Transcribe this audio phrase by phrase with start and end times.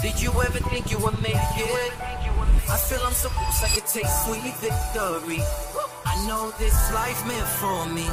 [0.00, 1.92] Did you ever think you would make it?
[2.68, 5.42] I feel I'm so close, I could taste sweet victory.
[6.06, 8.08] I know this life meant for me.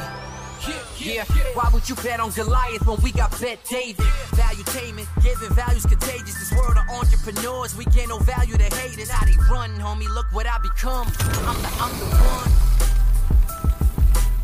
[0.98, 1.24] Yeah,
[1.54, 4.04] why would you bet on Goliath when we got Bet David?
[4.36, 6.34] Valuetainment, giving values contagious.
[6.38, 9.08] This world of entrepreneurs, we get no value to haters.
[9.08, 11.06] How they run, homie, look what I become.
[11.08, 12.06] I'm the, I'm the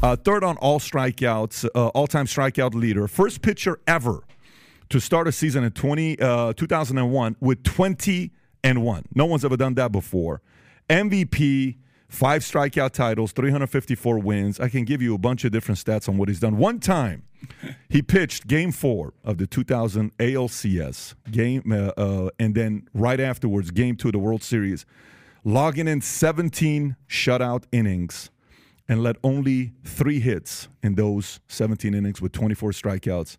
[0.03, 0.11] one.
[0.11, 4.23] Uh, third on all strikeouts, uh, all-time strikeout leader, first pitcher ever
[4.91, 8.31] to start a season in 20, uh, 2001 with 20
[8.63, 9.05] and one.
[9.15, 10.43] No one's ever done that before.
[10.89, 11.77] MVP,
[12.09, 14.61] five strikeout titles, 354 wins.
[14.61, 16.57] I can give you a bunch of different stats on what he's done.
[16.57, 17.25] One time,
[17.89, 23.71] he pitched Game Four of the 2000 ALCS game, uh, uh, and then right afterwards,
[23.71, 24.87] Game Two of the World Series,
[25.45, 28.31] logging in 17 shutout innings
[28.89, 33.37] and led only three hits in those 17 innings with 24 strikeouts.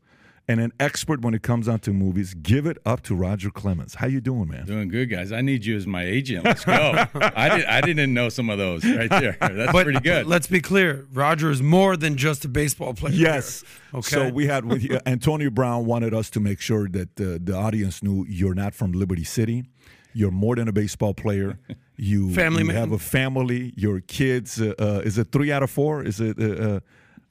[0.50, 2.34] And an expert when it comes down to movies.
[2.34, 3.96] Give it up to Roger Clemens.
[3.96, 4.66] How you doing, man?
[4.66, 5.34] Doing good, guys.
[5.34, 6.46] I need you as my agent.
[6.46, 6.74] Let's go.
[7.16, 7.66] I did.
[7.66, 9.36] I didn't know some of those right there.
[9.42, 10.26] That's But pretty good.
[10.26, 11.06] Let's be clear.
[11.12, 13.14] Roger is more than just a baseball player.
[13.14, 13.62] Yes.
[13.92, 14.00] here.
[14.00, 14.10] Okay.
[14.10, 17.54] So we had with you, Antonio Brown wanted us to make sure that uh, the
[17.54, 19.66] audience knew you're not from Liberty City.
[20.14, 21.60] You're more than a baseball player.
[21.98, 22.76] You, Family you man.
[22.78, 23.74] have a family.
[23.76, 24.62] Your kids.
[24.62, 26.04] Uh, uh, is it three out of four?
[26.04, 26.38] Is it?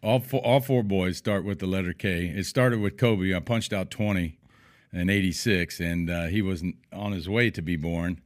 [0.06, 2.26] All four, all four boys start with the letter K.
[2.26, 3.34] It started with Kobe.
[3.34, 4.38] I punched out 20
[4.92, 6.62] in 86, and uh, he was
[6.92, 8.20] on his way to be born.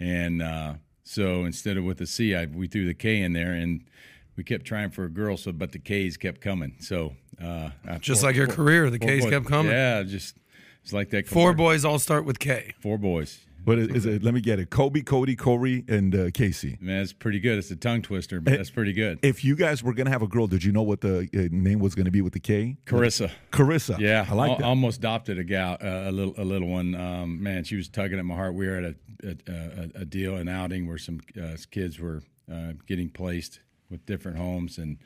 [0.00, 3.52] And uh, so instead of with the C, I, we threw the K in there,
[3.52, 3.84] and
[4.36, 6.76] we kept trying for a girl, so but the K's kept coming.
[6.80, 7.12] So
[7.44, 9.30] uh, Just four- like your four- career, the K's boys.
[9.30, 9.72] kept coming.
[9.72, 10.34] Yeah, just
[10.82, 11.26] it's like that.
[11.26, 12.72] Four boys all start with K.
[12.80, 13.40] Four boys.
[13.68, 14.22] What is, is it?
[14.22, 14.70] Let me get it.
[14.70, 16.78] Kobe, Cody, Corey, and uh, Casey.
[16.80, 17.58] Man, that's pretty good.
[17.58, 19.18] It's a tongue twister, but that's pretty good.
[19.22, 21.78] If you guys were gonna have a girl, did you know what the uh, name
[21.78, 22.76] was gonna be with the K?
[22.86, 23.30] Carissa.
[23.52, 23.98] Carissa.
[23.98, 24.64] Yeah, I like al- that.
[24.64, 26.94] almost adopted a gal, uh, a little, a little one.
[26.94, 28.54] Um, man, she was tugging at my heart.
[28.54, 32.22] We were at a a, a, a deal, an outing where some uh, kids were
[32.52, 33.60] uh, getting placed
[33.90, 34.98] with different homes, and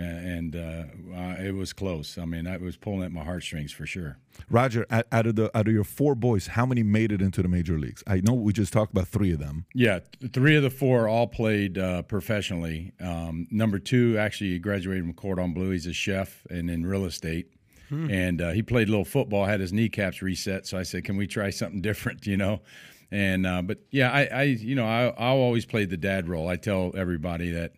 [0.00, 0.84] and uh,
[1.16, 2.18] uh, it was close.
[2.18, 4.18] I mean, I was pulling at my heartstrings for sure.
[4.50, 7.42] Roger, out out of the out of your four boys, how many made it into
[7.42, 8.04] the major leagues?
[8.06, 9.66] I know we just talked about three of them.
[9.74, 10.00] Yeah,
[10.32, 12.92] three of the four all played uh, professionally.
[13.00, 15.70] Um, number two actually graduated from Cordon Bleu.
[15.70, 17.52] He's a chef and in real estate.
[17.90, 20.66] And uh, he played a little football, had his kneecaps reset.
[20.66, 22.60] So I said, "Can we try something different?" You know.
[23.10, 26.48] And uh, but yeah, I, I you know I I always played the dad role.
[26.48, 27.72] I tell everybody that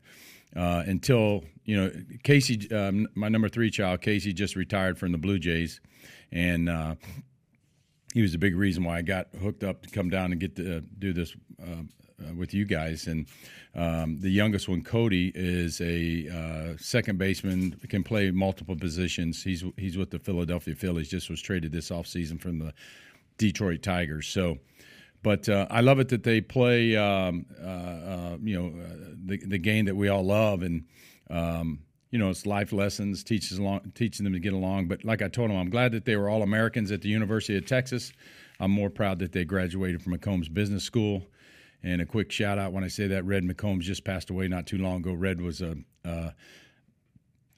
[0.57, 1.93] uh, until you know
[2.25, 5.81] Casey, um, my number three child, Casey, just retired from the Blue Jays,
[6.33, 6.97] and uh,
[8.13, 10.57] he was a big reason why I got hooked up to come down and get
[10.57, 11.83] to uh, do this uh,
[12.21, 13.07] uh, with you guys.
[13.07, 13.29] And
[13.77, 19.41] um, the youngest one, Cody, is a uh, second baseman, can play multiple positions.
[19.41, 21.09] He's he's with the Philadelphia Phillies.
[21.09, 22.75] Just was traded this offseason from the
[23.39, 24.27] Detroit Tigers.
[24.27, 24.59] So.
[25.23, 29.37] But uh, I love it that they play, um, uh, uh, you know, uh, the
[29.37, 30.87] the game that we all love, and
[31.31, 31.81] um,
[32.11, 34.89] you know, it's life lessons, teaches along, teaching them to get along.
[34.89, 37.57] But like I told them, I'm glad that they were all Americans at the University
[37.57, 38.13] of Texas.
[38.59, 41.23] I'm more proud that they graduated from McCombs Business School.
[41.83, 44.67] And a quick shout out when I say that Red McCombs just passed away not
[44.67, 45.13] too long ago.
[45.15, 46.31] Red was a uh,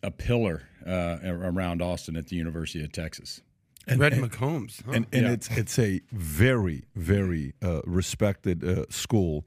[0.03, 3.41] a pillar uh, around Austin at the University of Texas.
[3.87, 4.85] And, Red McCombs.
[4.85, 4.93] huh?
[4.93, 5.33] and and Yeah.
[5.33, 9.45] it's it's a very very uh, respected uh, school.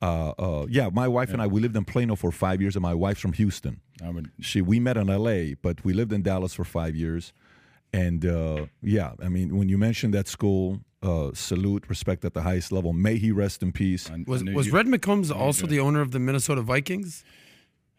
[0.00, 2.82] Uh, uh, yeah, my wife and I we lived in Plano for five years, and
[2.82, 3.80] my wife's from Houston.
[4.04, 7.32] I would She we met in L.A., but we lived in Dallas for five years.
[7.92, 12.42] And uh, yeah, I mean, when you mentioned that school, uh, salute, respect at the
[12.42, 12.92] highest level.
[12.92, 14.10] May he rest in peace.
[14.10, 17.24] I was knew was you- Red McCombs also the owner of the Minnesota Vikings?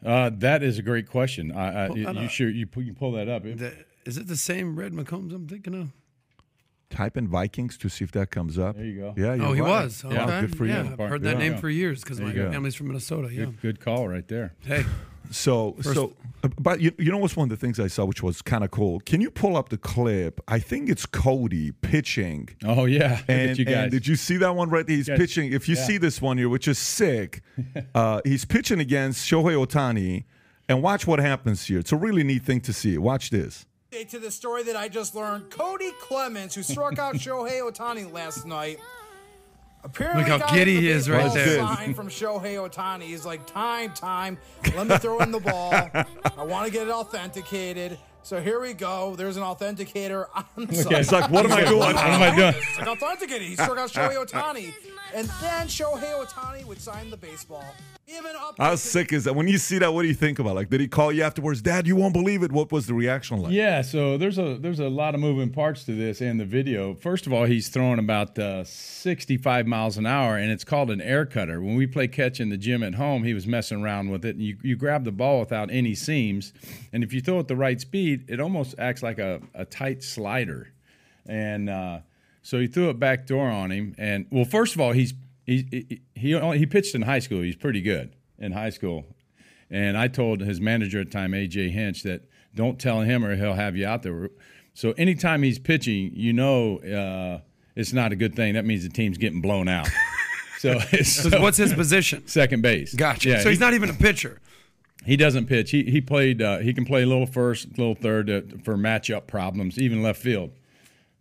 [0.06, 1.52] Uh, that is a great question.
[1.52, 3.44] I, I, Pull that you sure you pull, you pull that up?
[3.44, 3.74] The-
[4.06, 5.90] is it the same Red McCombs I'm thinking of?
[6.90, 8.76] Type in Vikings to see if that comes up.
[8.76, 9.14] There you go.
[9.16, 9.84] Yeah, you're oh, he right.
[9.84, 10.04] was.
[10.10, 10.42] Yeah, Okay.
[10.42, 10.92] good for yeah, you.
[10.94, 11.50] I've heard that Yeah.
[11.50, 13.30] name for years because my family's from Minnesota.
[13.32, 13.46] Yeah.
[13.46, 14.54] Good, good call right there.
[14.66, 14.84] Hey,
[15.32, 16.14] So, so,
[16.44, 18.64] uh, but you, you know what's one of the things I saw, which was kind
[18.64, 19.00] of cool.
[19.02, 20.42] Can you pull up the clip?
[20.48, 22.50] I think it's Cody pitching.
[22.66, 24.96] Oh yeah, And, you and did you see that one right there?
[24.96, 25.19] He's Yes.
[25.19, 25.54] pitching.
[25.54, 25.86] If you Yeah.
[25.86, 27.44] see this one here, which is sick,
[27.94, 30.24] uh, he's pitching against Shohei Ohtani.
[30.68, 31.80] And watch what happens here.
[31.80, 32.98] It's a really neat thing to see.
[33.00, 33.66] Watch this.
[33.91, 35.50] To the story that I just learned.
[35.50, 38.80] Cody Clemens, who struck out Shohei Ohtani last night,
[39.83, 41.57] apparently Look how got giddy the he is right there.
[41.57, 43.01] Sign from Shohei Ohtani.
[43.03, 44.38] He's like, time, time.
[44.75, 45.74] Let me throw in the ball.
[45.74, 47.97] I want to get it authenticated.
[48.21, 49.15] So here we go.
[49.15, 50.94] There's an authenticator on the side.
[50.94, 51.80] It's like, what am I doing?
[51.80, 52.53] what am I doing?
[52.56, 53.47] It's like authenticated.
[53.47, 54.71] He struck out Shohei Ohtani.
[55.14, 57.66] And then Shohei Ohtani would sign the baseball.
[58.08, 58.56] Even up.
[58.58, 59.36] How sick is that?
[59.36, 60.56] When you see that, what do you think about?
[60.56, 61.62] Like, did he call you afterwards?
[61.62, 62.52] Dad, you won't believe it.
[62.52, 63.52] What was the reaction like?
[63.52, 66.96] Yeah, so there's a there's a lot of moving parts to this and the video.
[66.96, 71.02] First of all, he's throwing about uh, 65 miles an hour, and it's called an
[71.02, 71.62] air cutter.
[71.62, 74.36] When we play catch in the gym at home, he was messing around with it,
[74.36, 76.52] and you, you grab the ball without any seams,
[76.92, 80.04] and if you throw it the right speed, it almost acts like a, a tight
[80.04, 80.72] slider,
[81.28, 82.00] and uh,
[82.41, 85.13] so he threw a back door on him, and well, first of all, he's
[85.45, 87.41] he he he, only, he pitched in high school.
[87.41, 89.06] He's pretty good in high school,
[89.69, 92.24] and I told his manager at the time, AJ Hinch, that
[92.56, 94.30] don't tell him or he'll have you out there.
[94.74, 97.41] So anytime he's pitching, you know uh,
[97.75, 98.53] it's not a good thing.
[98.53, 99.88] That means the team's getting blown out.
[100.59, 102.27] so, so What's his position?
[102.27, 102.94] second base?
[102.94, 103.30] Gotcha.
[103.30, 104.39] Yeah, so he's he, not even a pitcher.
[105.06, 105.71] he doesn't pitch.
[105.71, 106.41] He he played.
[106.41, 110.01] Uh, he can play a little first, a little third uh, for matchup problems, even
[110.01, 110.51] left field.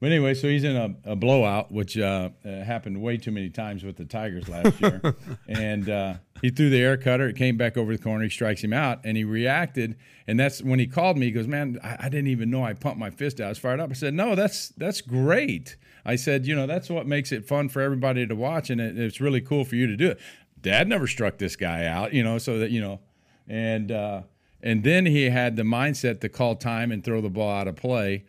[0.01, 3.51] But anyway, so he's in a, a blowout, which uh, uh, happened way too many
[3.51, 5.17] times with the Tigers last year.
[5.49, 7.29] and uh, he threw the air cutter.
[7.29, 8.23] It came back over the corner.
[8.23, 9.97] He strikes him out, and he reacted.
[10.29, 11.27] And that's when he called me.
[11.27, 13.47] He goes, "Man, I, I didn't even know I pumped my fist out.
[13.47, 16.89] I was fired up." I said, "No, that's that's great." I said, "You know, that's
[16.89, 19.89] what makes it fun for everybody to watch, and it, it's really cool for you
[19.89, 20.21] to do it."
[20.61, 23.01] Dad never struck this guy out, you know, so that you know,
[23.49, 24.23] and uh,
[24.63, 27.75] and then he had the mindset to call time and throw the ball out of
[27.77, 28.25] play.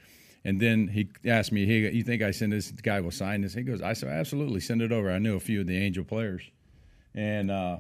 [0.46, 3.54] And then he asked me, "Hey, you think I send this guy will sign this?"
[3.54, 6.04] He goes, "I said absolutely, send it over." I knew a few of the Angel
[6.04, 6.44] players,
[7.14, 7.80] and uh,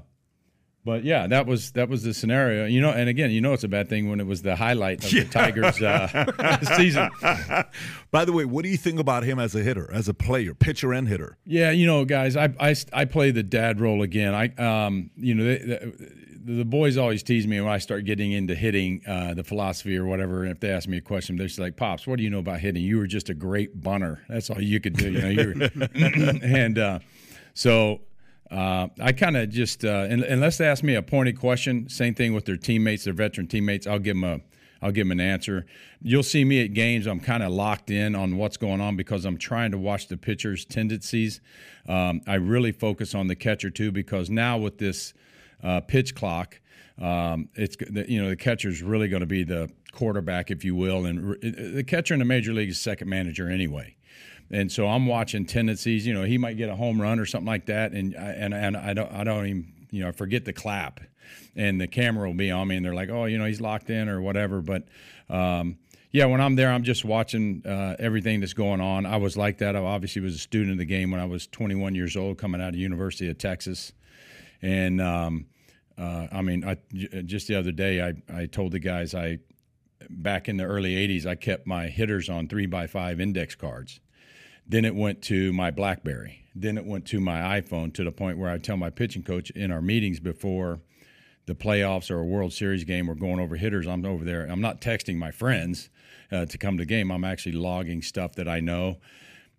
[0.86, 2.66] but yeah, that was that was the scenario.
[2.66, 5.04] You know, and again, you know, it's a bad thing when it was the highlight
[5.04, 7.10] of the Tigers' uh, season.
[8.12, 10.54] By the way, what do you think about him as a hitter, as a player,
[10.54, 11.38] pitcher and hitter?
[11.46, 14.34] Yeah, you know, guys, I I, I play the dad role again.
[14.34, 14.48] I
[14.86, 15.58] um, you know, they,
[16.50, 19.98] the, the boys always tease me when I start getting into hitting uh, the philosophy
[19.98, 20.44] or whatever.
[20.44, 22.40] And if they ask me a question, they're just like, "Pops, what do you know
[22.40, 22.81] about hitting?
[22.81, 24.24] You were just a great bunter.
[24.30, 25.90] That's all you could do." You know, you were,
[26.42, 27.00] and uh,
[27.54, 28.02] so
[28.51, 32.34] uh, I kind of just uh, unless they ask me a pointed question, same thing
[32.34, 33.86] with their teammates, their veteran teammates.
[33.86, 34.42] I'll give them a
[34.81, 35.66] I'll give them an answer.
[36.01, 37.06] You'll see me at games.
[37.06, 40.18] I'm kind of locked in on what's going on because I'm trying to watch the
[40.18, 41.42] pitcher's tendencies.
[41.88, 45.13] Um, I really focus on the catcher too because now with this
[45.63, 46.60] uh, pitch clock,
[46.98, 51.06] um, it's you know the catcher's really going to be the quarterback, if you will,
[51.06, 53.95] and the catcher in the major league is second manager anyway.
[54.51, 56.07] And so I'm watching tendencies.
[56.07, 58.75] You know, he might get a home run or something like that, and and and
[58.75, 61.00] I don't I don't even you know forget the clap,
[61.56, 63.90] and the camera will be on me, and they're like, oh, you know, he's locked
[63.90, 64.62] in or whatever.
[64.62, 64.88] But
[65.30, 65.78] um,
[66.12, 69.06] yeah, when I'm there, I'm just watching uh, everything that's going on.
[69.06, 69.75] I was like that.
[69.75, 72.60] I obviously was a student of the game when I was 21 years old, coming
[72.60, 73.94] out of University of Texas,
[74.63, 75.45] and um,
[75.95, 76.78] uh, I mean, I,
[77.22, 79.40] just the other day, I I told the guys I
[80.10, 84.00] back in the early 80s, I kept my hitters on three by five index cards.
[84.69, 86.45] Then it went to my BlackBerry.
[86.56, 89.50] Then it went to my iPhone to the point where I tell my pitching coach
[89.51, 90.80] in our meetings before
[91.48, 93.88] the playoffs or a World Series game, we're going over hitters.
[93.88, 94.45] I'm over there.
[94.45, 95.89] I'm not texting my friends
[96.31, 97.12] uh, to come to the game.
[97.12, 98.98] I'm actually logging stuff that I know.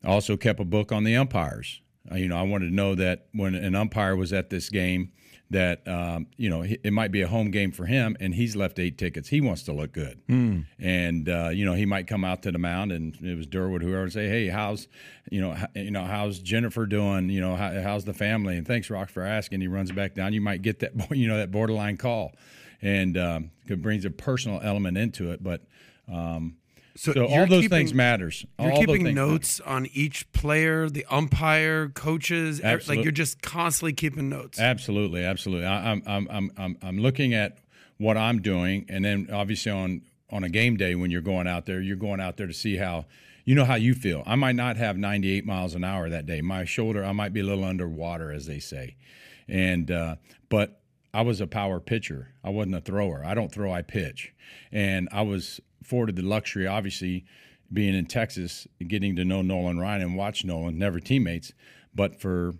[0.04, 1.80] I also kept a book on the umpires.
[2.10, 5.10] Uh, you know, I wanted to know that when an umpire was at this game,
[5.50, 8.78] that um, you know it might be a home game for him, and he's left
[8.78, 9.28] eight tickets.
[9.28, 10.64] He wants to look good, mm.
[10.78, 13.82] and uh, you know he might come out to the mound, and it was Durwood,
[13.82, 14.86] whoever, say, "Hey, how's
[15.30, 17.28] you know how, you know how's Jennifer doing?
[17.30, 19.60] You know how, how's the family?" And thanks, Rock, for asking.
[19.60, 20.32] He runs back down.
[20.32, 22.32] You might get that you know that borderline call,
[22.80, 25.62] and um, it brings a personal element into it, but.
[26.12, 26.56] Um,
[26.96, 28.44] so, so all those keeping, things matters.
[28.58, 29.70] You're all keeping notes matter.
[29.70, 32.60] on each player, the umpire, coaches.
[32.60, 32.96] Absolutely.
[32.96, 34.58] Like you're just constantly keeping notes.
[34.58, 35.66] Absolutely, absolutely.
[35.66, 37.58] I, I'm I'm I'm I'm I'm looking at
[37.98, 41.66] what I'm doing, and then obviously on on a game day when you're going out
[41.66, 43.06] there, you're going out there to see how
[43.44, 44.22] you know how you feel.
[44.26, 46.40] I might not have 98 miles an hour that day.
[46.40, 48.96] My shoulder, I might be a little underwater, as they say,
[49.48, 50.16] and uh,
[50.48, 50.80] but
[51.12, 52.32] I was a power pitcher.
[52.44, 53.24] I wasn't a thrower.
[53.24, 53.72] I don't throw.
[53.72, 54.34] I pitch,
[54.72, 57.24] and I was afforded the luxury, obviously,
[57.72, 61.52] being in Texas, getting to know Nolan Ryan and watch Nolan, never teammates,
[61.92, 62.54] but for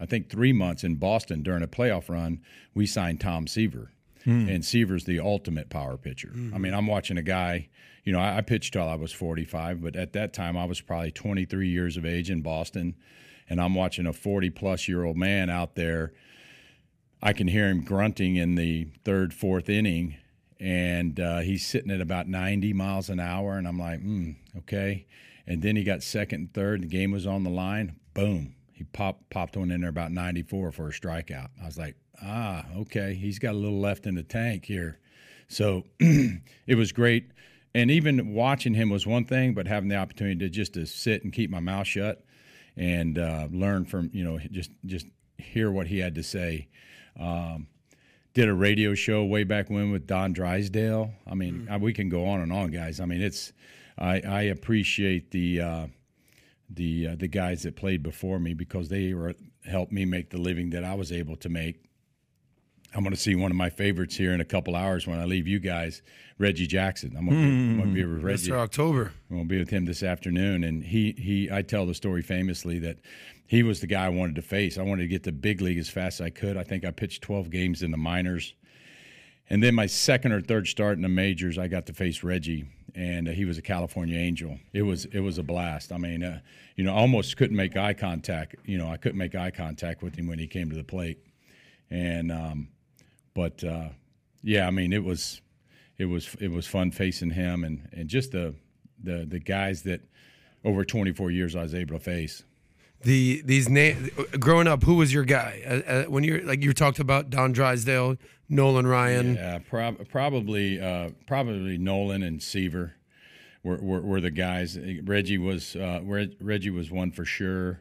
[0.00, 2.40] I think three months in Boston during a playoff run,
[2.74, 3.92] we signed Tom Seaver.
[4.24, 4.54] Mm.
[4.54, 6.32] And Seaver's the ultimate power pitcher.
[6.34, 6.54] Mm.
[6.54, 7.68] I mean, I'm watching a guy,
[8.04, 10.80] you know, I, I pitched till I was 45, but at that time I was
[10.80, 12.94] probably 23 years of age in Boston.
[13.50, 16.12] And I'm watching a 40 plus year old man out there.
[17.22, 20.16] I can hear him grunting in the third, fourth inning
[20.62, 25.06] and uh, he's sitting at about 90 miles an hour, and I'm like, hmm, okay.
[25.44, 26.82] And then he got second and third.
[26.82, 27.96] The game was on the line.
[28.14, 31.48] Boom, he popped popped one in there about 94 for a strikeout.
[31.60, 35.00] I was like, ah, okay, he's got a little left in the tank here.
[35.48, 37.32] So it was great.
[37.74, 41.24] And even watching him was one thing, but having the opportunity to just to sit
[41.24, 42.24] and keep my mouth shut
[42.76, 45.06] and uh, learn from you know just just
[45.38, 46.68] hear what he had to say.
[47.18, 47.66] Um,
[48.34, 51.12] did a radio show way back when with Don Drysdale.
[51.26, 51.80] I mean, mm.
[51.80, 53.00] we can go on and on, guys.
[53.00, 53.52] I mean, it's
[53.98, 55.86] I, I appreciate the uh,
[56.70, 59.34] the uh, the guys that played before me because they were
[59.66, 61.84] helped me make the living that I was able to make.
[62.94, 65.24] I'm going to see one of my favorites here in a couple hours when I
[65.24, 66.02] leave you guys,
[66.38, 67.14] Reggie Jackson.
[67.16, 67.48] I'm going to, mm.
[67.48, 68.50] be, I'm going to be with Reggie.
[68.50, 68.58] Mr.
[68.58, 69.12] October.
[69.30, 72.22] I'm going to be with him this afternoon, and he he I tell the story
[72.22, 72.98] famously that
[73.46, 74.78] he was the guy I wanted to face.
[74.78, 76.56] I wanted to get to big league as fast as I could.
[76.56, 78.54] I think I pitched 12 games in the minors.
[79.50, 82.64] And then my second or third start in the majors, I got to face Reggie,
[82.94, 84.58] and uh, he was a California Angel.
[84.72, 85.92] It was it was a blast.
[85.92, 86.40] I mean, uh,
[86.76, 88.56] you know, I almost couldn't make eye contact.
[88.64, 91.18] You know, I couldn't make eye contact with him when he came to the plate,
[91.90, 92.68] and um,
[93.34, 93.88] but uh,
[94.42, 95.40] yeah, I mean, it was
[95.98, 98.54] it was it was fun facing him, and and just the
[99.02, 100.00] the the guys that
[100.64, 102.44] over 24 years I was able to face.
[103.02, 105.62] The these names growing up who was your guy?
[105.66, 108.16] Uh, uh, when you're like you talked about don drysdale
[108.48, 109.34] nolan ryan.
[109.34, 112.94] Yeah prob- probably uh, probably nolan and seaver
[113.64, 114.78] were, were, were, the guys.
[115.04, 117.80] Reggie was uh, reggie was one for sure.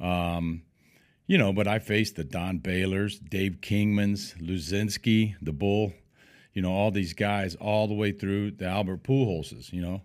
[0.00, 0.62] Um,
[1.30, 5.92] you know but i faced the don baylors dave kingmans luzinski the bull
[6.52, 10.02] you know all these guys all the way through the albert pujols you know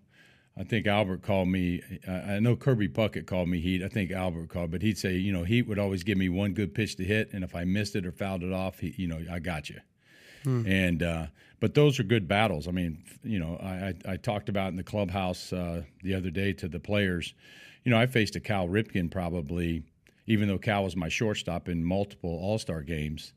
[0.57, 1.81] I think Albert called me.
[2.07, 3.83] I know Kirby Puckett called me Heat.
[3.83, 6.53] I think Albert called, but he'd say, you know, Heat would always give me one
[6.53, 9.05] good pitch to hit, and if I missed it or fouled it off, he, you
[9.05, 9.81] know, I got you.
[10.45, 10.65] Hmm.
[10.65, 11.27] And uh,
[11.59, 12.69] but those are good battles.
[12.69, 13.67] I mean, you know, I,
[14.09, 17.33] I, I talked about in the clubhouse uh, the other day to the players.
[17.83, 19.83] You know, I faced a Cal Ripken probably,
[20.27, 23.33] even though Cal was my shortstop in multiple All Star games.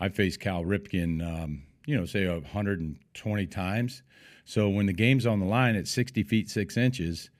[0.00, 4.02] I faced Cal Ripken, um, you know, say 120 times
[4.44, 7.30] so when the game's on the line at 60 feet 6 inches,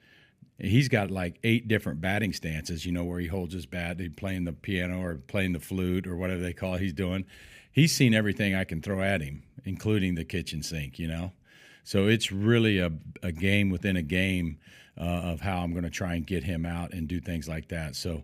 [0.58, 4.10] he's got like eight different batting stances, you know, where he holds his bat, he's
[4.16, 7.24] playing the piano or playing the flute or whatever they call it he's doing.
[7.72, 11.32] He's seen everything I can throw at him, including the kitchen sink, you know.
[11.84, 12.92] So it's really a,
[13.22, 14.58] a game within a game
[14.96, 17.68] uh, of how I'm going to try and get him out and do things like
[17.68, 17.96] that.
[17.96, 18.22] So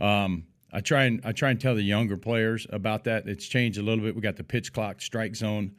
[0.00, 3.28] um, I try and I try and tell the younger players about that.
[3.28, 4.14] It's changed a little bit.
[4.14, 5.74] We got the pitch clock, strike zone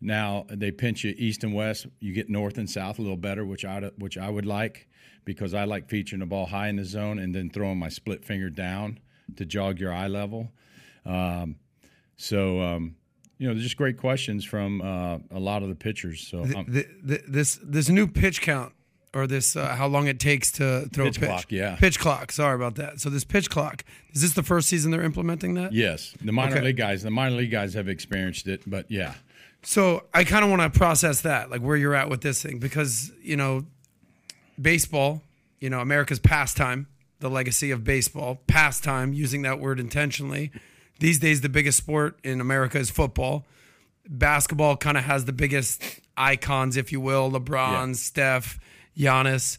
[0.00, 1.86] now they pinch you east and west.
[2.00, 4.88] You get north and south a little better, which I which I would like
[5.24, 8.24] because I like featuring the ball high in the zone and then throwing my split
[8.24, 9.00] finger down
[9.36, 10.52] to jog your eye level.
[11.04, 11.56] Um,
[12.16, 12.96] so um,
[13.38, 16.26] you know, there's just great questions from uh, a lot of the pitchers.
[16.28, 18.72] So the, the, the, this this new pitch count
[19.14, 21.98] or this uh, how long it takes to throw pitch a pitch clock, yeah, pitch
[21.98, 22.32] clock.
[22.32, 23.00] Sorry about that.
[23.00, 25.72] So this pitch clock is this the first season they're implementing that?
[25.72, 26.64] Yes, the minor okay.
[26.66, 29.14] league guys, the minor league guys have experienced it, but yeah.
[29.62, 32.58] So I kind of want to process that, like where you're at with this thing,
[32.58, 33.66] because you know,
[34.60, 35.22] baseball,
[35.60, 36.86] you know, America's pastime,
[37.20, 40.52] the legacy of baseball, pastime, using that word intentionally.
[41.00, 43.46] These days, the biggest sport in America is football.
[44.08, 45.82] Basketball kind of has the biggest
[46.16, 47.92] icons, if you will, LeBron, yeah.
[47.92, 48.58] Steph,
[48.98, 49.58] Giannis.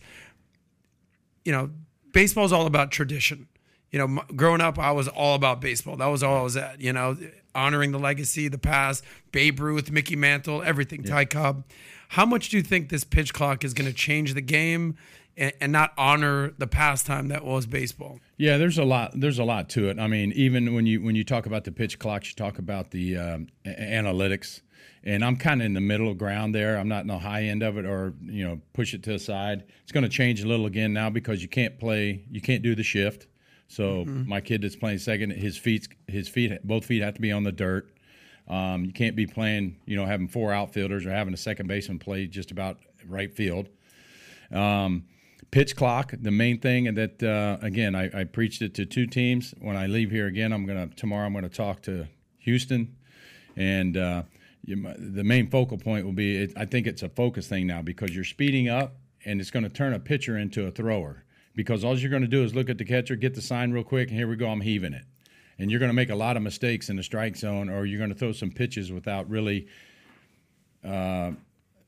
[1.45, 1.71] You know,
[2.11, 3.47] baseball is all about tradition.
[3.91, 5.97] You know, growing up, I was all about baseball.
[5.97, 6.79] That was all I was at.
[6.79, 7.17] You know,
[7.55, 11.11] honoring the legacy, the past, Babe Ruth, Mickey Mantle, everything, yeah.
[11.11, 11.63] Ty Cobb.
[12.09, 14.95] How much do you think this pitch clock is going to change the game
[15.37, 18.19] and, and, not honor the pastime that was baseball?
[18.37, 19.11] Yeah, there's a lot.
[19.19, 19.99] There's a lot to it.
[19.99, 22.91] I mean, even when you when you talk about the pitch clocks, you talk about
[22.91, 24.61] the um, analytics,
[25.03, 26.77] and I'm kind of in the middle ground there.
[26.77, 29.19] I'm not in the high end of it, or you know, push it to the
[29.19, 29.63] side.
[29.83, 32.75] It's going to change a little again now because you can't play, you can't do
[32.75, 33.27] the shift.
[33.67, 34.27] So mm-hmm.
[34.27, 37.43] my kid that's playing second, his feet, his feet, both feet have to be on
[37.43, 37.87] the dirt.
[38.47, 41.99] Um, you can't be playing, you know, having four outfielders or having a second baseman
[41.99, 43.69] play just about right field.
[44.51, 45.05] Um,
[45.51, 49.05] pitch clock, the main thing and that uh, again, I, I, preached it to two
[49.05, 49.53] teams.
[49.59, 51.27] When I leave here again, I'm gonna tomorrow.
[51.27, 52.07] I'm gonna talk to
[52.39, 52.95] Houston,
[53.55, 54.23] and uh,
[54.69, 56.43] you, the main focal point will be.
[56.43, 58.95] It, I think it's a focus thing now because you're speeding up,
[59.25, 61.23] and it's going to turn a pitcher into a thrower
[61.55, 63.83] because all you're going to do is look at the catcher, get the sign real
[63.83, 65.03] quick, and here we go, I'm heaving it.
[65.57, 67.97] And you're going to make a lot of mistakes in the strike zone, or you're
[67.97, 69.67] going to throw some pitches without really,
[70.85, 71.31] uh,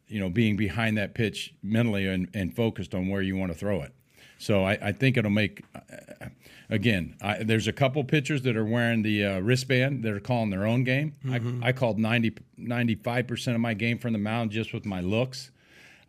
[0.08, 3.58] you know, being behind that pitch mentally and, and, focused on where you want to
[3.58, 3.94] throw it.
[4.40, 5.64] So I, I think it'll make.
[5.74, 6.26] Uh,
[6.72, 10.50] again, I, there's a couple pitchers that are wearing the uh, wristband that are calling
[10.50, 11.16] their own game.
[11.24, 11.64] Mm-hmm.
[11.64, 15.52] I, I, called 90, 95% of my game from the mound just with my looks.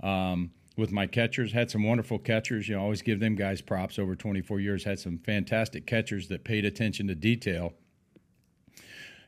[0.02, 1.52] Um, with my catchers.
[1.52, 2.68] Had some wonderful catchers.
[2.68, 3.98] You know, always give them guys props.
[3.98, 7.74] Over 24 years, had some fantastic catchers that paid attention to detail.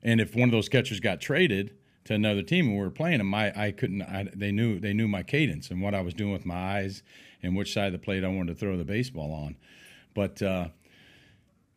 [0.03, 1.75] And if one of those catchers got traded
[2.05, 4.03] to another team and we were playing them, I, I couldn't.
[4.03, 7.03] I, they knew they knew my cadence and what I was doing with my eyes
[7.43, 9.57] and which side of the plate I wanted to throw the baseball on.
[10.15, 10.69] But uh,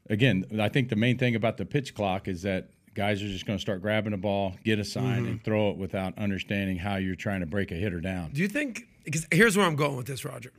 [0.10, 3.46] again, I think the main thing about the pitch clock is that guys are just
[3.46, 5.28] going to start grabbing the ball, get a sign, Mm-hmm.
[5.28, 8.32] and throw it without understanding how you're trying to break a hitter down.
[8.32, 8.88] Do you think?
[9.04, 10.52] Because here's where I'm going with this, Roger.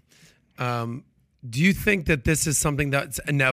[0.59, 1.05] Um,
[1.49, 3.53] do you think that this is something that's inevitable?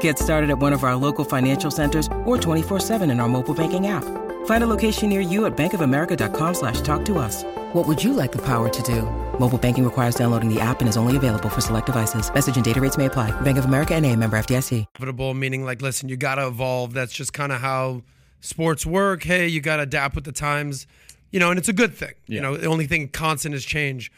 [0.00, 3.88] Get started at one of our local financial centers or 24-7 in our mobile banking
[3.88, 4.04] app.
[4.46, 7.44] Find a location near you at bankofamerica.com slash talk to us.
[7.74, 9.02] What would you like the power to do?
[9.38, 12.32] Mobile banking requires downloading the app and is only available for select devices.
[12.32, 13.38] Message and data rates may apply.
[13.40, 14.86] Bank of America and a member FDIC.
[15.34, 16.92] Meaning, like, listen, you got to evolve.
[16.92, 18.02] That's just kind of how
[18.40, 19.24] sports work.
[19.24, 20.86] Hey, you got to adapt with the times,
[21.32, 22.12] you know, and it's a good thing.
[22.28, 24.12] You know, the only thing constant is change.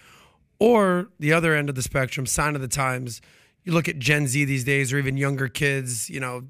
[0.59, 3.23] Or the other end of the spectrum, sign of the times.
[3.67, 6.45] You look at Gen Z these days, or even younger kids, you know,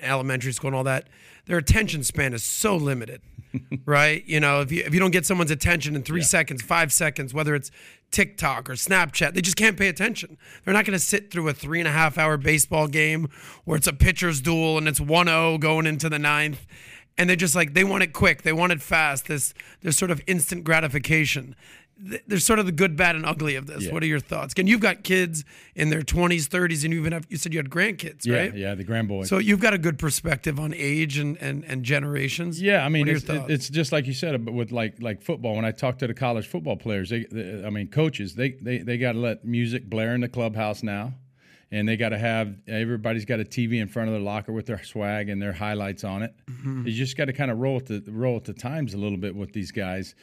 [0.00, 1.08] elementary school and all that.
[1.46, 3.20] Their attention span is so limited,
[3.84, 4.24] right?
[4.26, 7.34] You know, if you if you don't get someone's attention in three seconds, five seconds,
[7.34, 7.70] whether it's
[8.10, 10.38] TikTok or Snapchat, they just can't pay attention.
[10.64, 13.28] They're not going to sit through a three and a half hour baseball game
[13.64, 16.66] where it's a pitcher's duel and it's 1-0 going into the ninth,
[17.18, 19.26] and they're just like they want it quick, they want it fast.
[19.26, 19.52] This
[19.82, 21.54] there's sort of instant gratification.
[22.08, 23.84] Th- There's sort of the good, bad, and ugly of this.
[23.84, 23.92] Yeah.
[23.92, 24.54] What are your thoughts?
[24.58, 27.58] And you've got kids in their 20s, 30s, and you even have you said you
[27.58, 28.54] had grandkids, Yeah, right?
[28.54, 29.26] yeah, the grandboy.
[29.26, 32.60] So you've got a good perspective on age and and, and generations.
[32.60, 35.00] Yeah, I mean, what are your it's, it's just like you said, but with like
[35.00, 35.54] like football.
[35.56, 38.78] When I talk to the college football players, they, they I mean, coaches, they they
[38.78, 41.14] they got to let music blare in the clubhouse now,
[41.70, 44.66] and they got to have everybody's got a TV in front of their locker with
[44.66, 46.34] their swag and their highlights on it.
[46.50, 46.86] Mm-hmm.
[46.86, 49.18] You just got to kind of roll with the roll with the times a little
[49.18, 50.14] bit with these guys.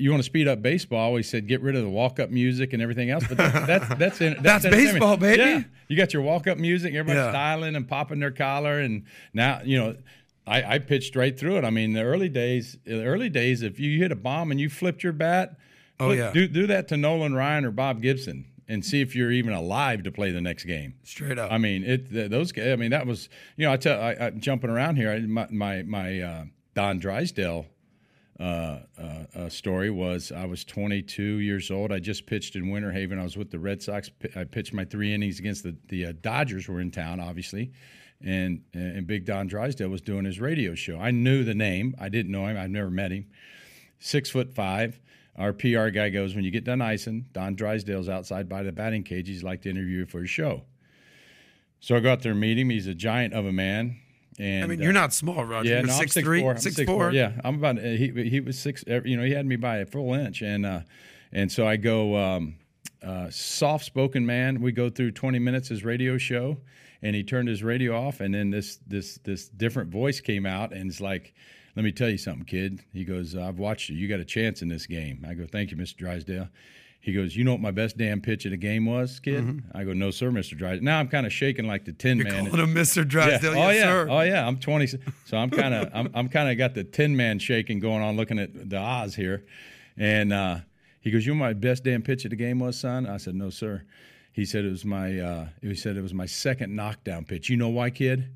[0.00, 1.00] You want to speed up baseball?
[1.00, 3.66] I always said get rid of the walk up music and everything else, but that,
[3.66, 4.94] that's that's in, That's entertainment.
[4.94, 5.42] baseball, baby.
[5.42, 7.30] Yeah, you got your walk up music, everybody's Yeah.
[7.32, 9.96] styling and popping their collar, and now you know.
[10.46, 11.64] I, I pitched right through it.
[11.64, 14.70] I mean, the early days, the early days, if you hit a bomb and you
[14.70, 15.58] flipped your bat,
[16.00, 16.30] Oh, flip- yeah.
[16.32, 20.04] do do that to Nolan Ryan or Bob Gibson and see if you're even alive
[20.04, 20.94] to play the next game.
[21.02, 21.52] Straight up.
[21.52, 22.52] I mean, it th- those.
[22.52, 23.72] guys- I mean, that was you know.
[23.74, 25.10] I tell I, I jumping around here.
[25.12, 27.66] I, my my, my uh, Don Drysdale
[28.40, 28.80] uh,
[29.34, 31.92] uh, story was I was 22 years old.
[31.92, 33.18] I just pitched in Winter Haven.
[33.18, 34.10] I was with the Red Sox.
[34.36, 36.68] I pitched my three innings against the the uh, Dodgers.
[36.68, 37.72] Were in town, obviously,
[38.20, 40.98] and and Big Don Drysdale was doing his radio show.
[40.98, 41.94] I knew the name.
[41.98, 42.56] I didn't know him.
[42.56, 43.26] I've never met him.
[43.98, 45.00] Six foot five.
[45.36, 49.04] Our PR guy goes, when you get done icing, Don Drysdale's outside by the batting
[49.04, 49.28] cage.
[49.28, 50.62] He's like to interview you for his show.
[51.78, 52.70] So I go out there and meet him.
[52.70, 54.00] He's a giant of a man.
[54.38, 55.68] And I mean, uh, you're not small, Roger.
[55.68, 56.52] yeah, you're no, I'm six six three, four.
[56.52, 57.10] I'm six six four.
[57.12, 57.78] Yeah, I'm about.
[57.78, 58.84] uh, He he was six.
[58.88, 60.80] uh, You know, he had me by a full inch, and uh,
[61.32, 62.54] and so I go um,
[63.02, 64.60] uh, soft spoken man.
[64.60, 66.58] We go through 20 minutes his radio show,
[67.02, 70.72] and he turned his radio off, and then this this this different voice came out,
[70.72, 71.34] and it's like.
[71.76, 72.82] Let me tell you something, kid.
[72.92, 73.94] He goes, I've watched you.
[73.94, 75.24] You got a chance in this game.
[75.28, 75.96] I go, Thank you, Mr.
[75.98, 76.48] Drysdale.
[77.08, 79.62] He goes, You know what my best damn pitch of the game was, kid?
[79.74, 80.54] I go, No, sir, Mr.
[80.58, 80.84] Drysdale.
[80.84, 82.50] Now I'm kind of shaking like the Tin You're Man.
[82.50, 83.08] calling him Mr.
[83.08, 83.64] Drysdale, Yeah.
[83.66, 83.84] Oh yes, yeah.
[83.86, 84.06] sir.
[84.10, 84.46] Oh yeah.
[84.46, 84.86] I'm 20.
[85.24, 88.16] So I'm kind of I'm, I'm kind of got the Tin Man shaking going on,
[88.16, 89.46] looking at the Oz here,
[89.96, 90.58] and uh,
[91.00, 93.16] he goes, "You know what my best damn pitch of the game was, son?" I
[93.16, 93.84] said, "No, sir."
[94.32, 97.48] He said it was my uh, he said it was my second knockdown pitch.
[97.48, 98.28] You know why, kid?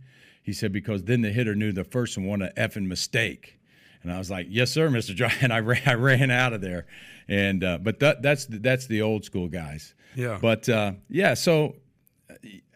[0.42, 3.58] He said because then the hitter knew the first one wasn't an effing mistake.
[4.02, 6.60] And I was like, "Yes, sir, Mister Dry." And I ran, I ran out of
[6.60, 6.86] there.
[7.28, 9.94] And uh, but that, that's that's the old school guys.
[10.14, 10.38] Yeah.
[10.40, 11.76] But uh, yeah, so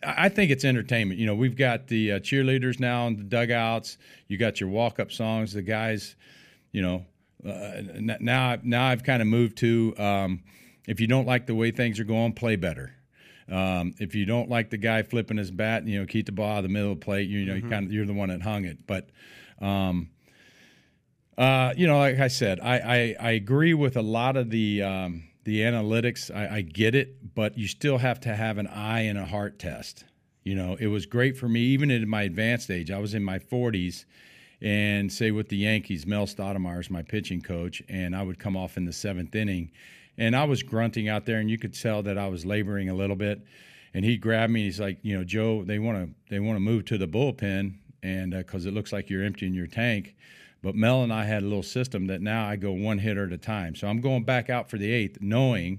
[0.02, 1.18] I I think it's entertainment.
[1.18, 3.98] You know, we've got the uh, cheerleaders now in the dugouts.
[4.28, 5.52] You got your walk-up songs.
[5.52, 6.14] The guys,
[6.72, 7.04] you know,
[7.44, 7.82] uh,
[8.20, 10.42] now now I've kind of moved to um,
[10.86, 12.92] if you don't like the way things are going, play better.
[13.50, 16.50] Um, if you don't like the guy flipping his bat, you know, keep the ball
[16.50, 17.28] out of the middle of the plate.
[17.28, 18.86] You know, you kind of you're the one that hung it.
[18.86, 19.08] But
[19.60, 20.10] um,
[21.38, 24.82] uh, you know, like I said, I, I, I agree with a lot of the
[24.82, 26.34] um, the analytics.
[26.34, 29.58] I, I get it, but you still have to have an eye and a heart
[29.58, 30.04] test.
[30.44, 32.90] You know, it was great for me, even in my advanced age.
[32.90, 34.04] I was in my 40s,
[34.62, 38.56] and say with the Yankees, Mel Stottlemyre is my pitching coach, and I would come
[38.56, 39.72] off in the seventh inning,
[40.16, 42.94] and I was grunting out there, and you could tell that I was laboring a
[42.94, 43.42] little bit.
[43.92, 44.60] and he grabbed me.
[44.60, 47.08] and He's like, you know, Joe, they want to they want to move to the
[47.08, 50.14] bullpen, and because uh, it looks like you're emptying your tank.
[50.66, 53.32] But Mel and I had a little system that now I go one hitter at
[53.32, 53.76] a time.
[53.76, 55.78] So I'm going back out for the eighth, knowing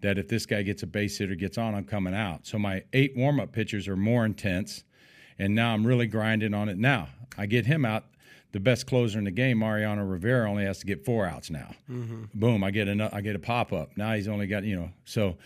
[0.00, 2.46] that if this guy gets a base hitter, gets on, I'm coming out.
[2.46, 4.84] So my eight warm up pitches are more intense,
[5.38, 6.78] and now I'm really grinding on it.
[6.78, 8.06] Now I get him out.
[8.52, 11.74] The best closer in the game, Mariano Rivera, only has to get four outs now.
[11.90, 12.24] Mm-hmm.
[12.32, 12.64] Boom!
[12.64, 13.98] I get a I get a pop up.
[13.98, 15.36] Now he's only got you know so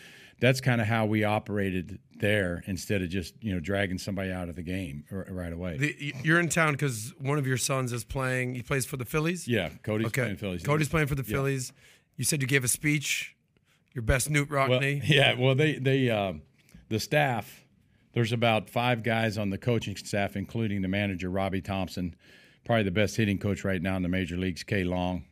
[0.40, 4.48] that's kind of how we operated there instead of just you know dragging somebody out
[4.48, 5.76] of the game right away.
[5.76, 8.54] The, you're in town because one of your sons is playing.
[8.54, 9.46] He plays for the Phillies.
[9.46, 10.22] Yeah, Cody's okay.
[10.22, 10.62] playing Phillies.
[10.62, 11.72] Cody's playing for the Phillies.
[11.74, 11.82] Yeah.
[12.16, 13.34] You said you gave a speech.
[13.94, 14.68] Your best Knute Rockne.
[14.68, 16.34] Well, yeah, well they they uh,
[16.88, 17.62] the staff.
[18.12, 22.14] There's about five guys on the coaching staff, including the manager Robbie Thomson,
[22.64, 25.24] probably the best hitting coach right now in the major leagues, Kay Long.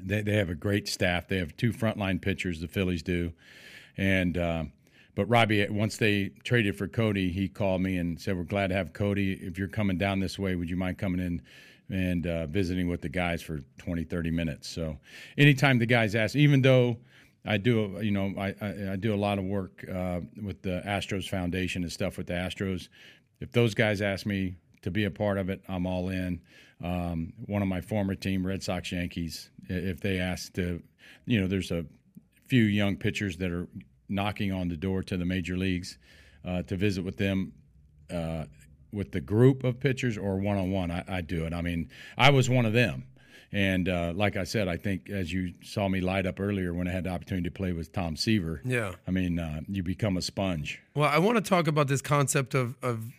[0.00, 1.28] They they have a great staff.
[1.28, 2.60] They have two frontline pitchers.
[2.60, 3.32] The Phillies do
[3.96, 4.64] and uh,
[5.14, 8.74] but Robbie, once they traded for Cody, he called me and said, "We're glad to
[8.74, 9.32] have Cody.
[9.32, 11.42] If you're coming down this way, would you mind coming in?"
[11.90, 14.96] and uh, visiting with the guys for 20 30 minutes so
[15.36, 16.96] anytime the guys ask even though
[17.44, 20.82] i do you know i, I, I do a lot of work uh, with the
[20.86, 22.88] astros foundation and stuff with the astros
[23.40, 26.40] if those guys ask me to be a part of it i'm all in
[26.82, 30.82] um, one of my former team red sox yankees if they ask to
[31.26, 31.84] you know there's a
[32.50, 33.68] few young pitchers that are
[34.08, 35.96] knocking on the door to the major leagues
[36.44, 37.52] uh, to visit with them
[38.12, 38.44] uh,
[38.92, 40.90] with the group of pitchers or one on one.
[40.90, 41.54] I do it.
[41.54, 43.04] I mean, I was one of them.
[43.52, 46.86] And uh, like I said, I think as you saw me light up earlier when
[46.86, 50.16] I had the opportunity to play with Tom Seaver, yeah, I mean, uh, you become
[50.16, 50.80] a sponge.
[50.94, 53.12] Well, I want to talk about this concept of of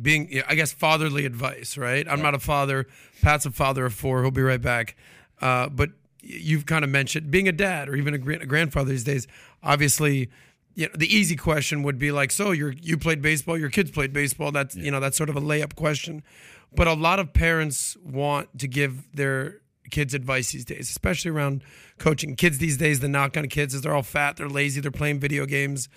[0.00, 1.78] being, I guess, fatherly advice.
[1.78, 2.06] Right?
[2.06, 2.86] I'm not a father.
[3.22, 4.22] Pat's a father of four.
[4.22, 4.94] He'll be right back.
[5.40, 5.90] Uh, but
[6.28, 9.26] you've kind of mentioned being a dad or even a, a grandfather these days.
[9.62, 10.30] Obviously,
[10.74, 13.90] you know, the easy question would be like, so you you played baseball, your kids
[13.90, 14.52] played baseball.
[14.52, 14.84] That's yeah.
[14.84, 16.22] you know that's sort of a layup question.
[16.74, 21.64] But a lot of parents want to give their kids advice these days, especially around
[21.98, 22.36] coaching.
[22.36, 25.18] Kids these days, the knock on kids is they're all fat, they're lazy, they're playing
[25.18, 25.88] video games.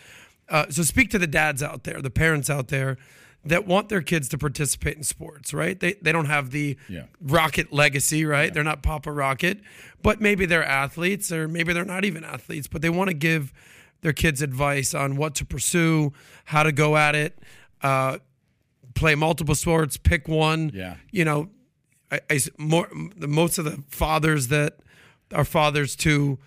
[0.48, 2.98] Uh, so speak to the dads out there, the parents out there
[3.44, 5.80] that want their kids to participate in sports, right?
[5.80, 7.06] They they don't have the yeah.
[7.22, 8.46] rocket legacy, right?
[8.46, 8.54] Yeah.
[8.54, 9.60] They're not Papa Rocket,
[10.02, 13.52] but maybe they're athletes or maybe they're not even athletes, but they want to give
[14.02, 16.14] their kids advice on what to pursue,
[16.46, 17.40] how to go at it,
[17.82, 18.18] uh,
[18.94, 20.72] play multiple sports, pick one.
[20.74, 20.96] Yeah.
[21.12, 21.50] You know,
[22.12, 24.78] I, I more most of the fathers that
[25.34, 26.38] are fathers to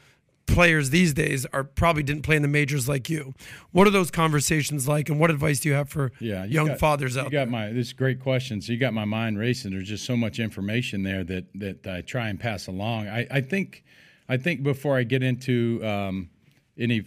[0.47, 3.35] players these days are probably didn't play in the majors like you.
[3.73, 6.69] What are those conversations like, and what advice do you have for yeah, you young
[6.69, 7.47] got, fathers out you got there?
[7.47, 8.61] My, this is a great question.
[8.61, 9.73] So you got my mind racing.
[9.73, 13.09] There's just so much information there that that I try and pass along.
[13.09, 13.85] I, I think
[14.29, 16.31] I think before I get into um,
[16.79, 17.05] any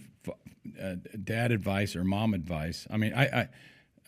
[0.80, 3.48] uh, dad advice or mom advice, I mean I, I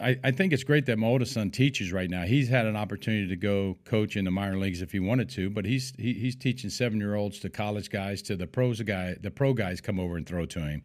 [0.01, 2.23] I, I, think it's great that my oldest son teaches right now.
[2.23, 5.51] He's had an opportunity to go coach in the minor leagues if he wanted to,
[5.51, 9.17] but he's he, he's teaching seven year olds to college guys to the pros guy
[9.21, 10.83] the pro guys come over and throw to him.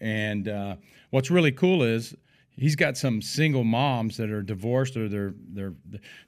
[0.00, 0.76] And uh,
[1.10, 2.14] what's really cool is
[2.56, 5.74] he's got some single moms that are divorced or their their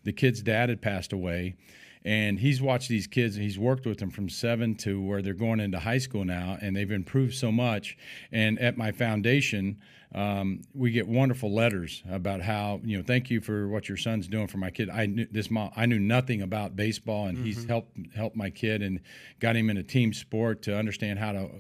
[0.05, 1.57] the kid's dad had passed away.
[2.05, 5.35] And he's watched these kids and he's worked with them from seven to where they're
[5.35, 7.97] going into high school now, and they've improved so much.
[8.33, 9.79] And at my foundation,
[10.15, 14.29] um, we get wonderful letters about how you know thank you for what your son's
[14.29, 14.91] doing for my kid.
[14.91, 15.71] I knew this mom.
[15.75, 17.47] I knew nothing about baseball, and mm-hmm.
[17.47, 19.01] he's helped helped my kid and
[19.41, 21.51] got him in a team sport to understand how to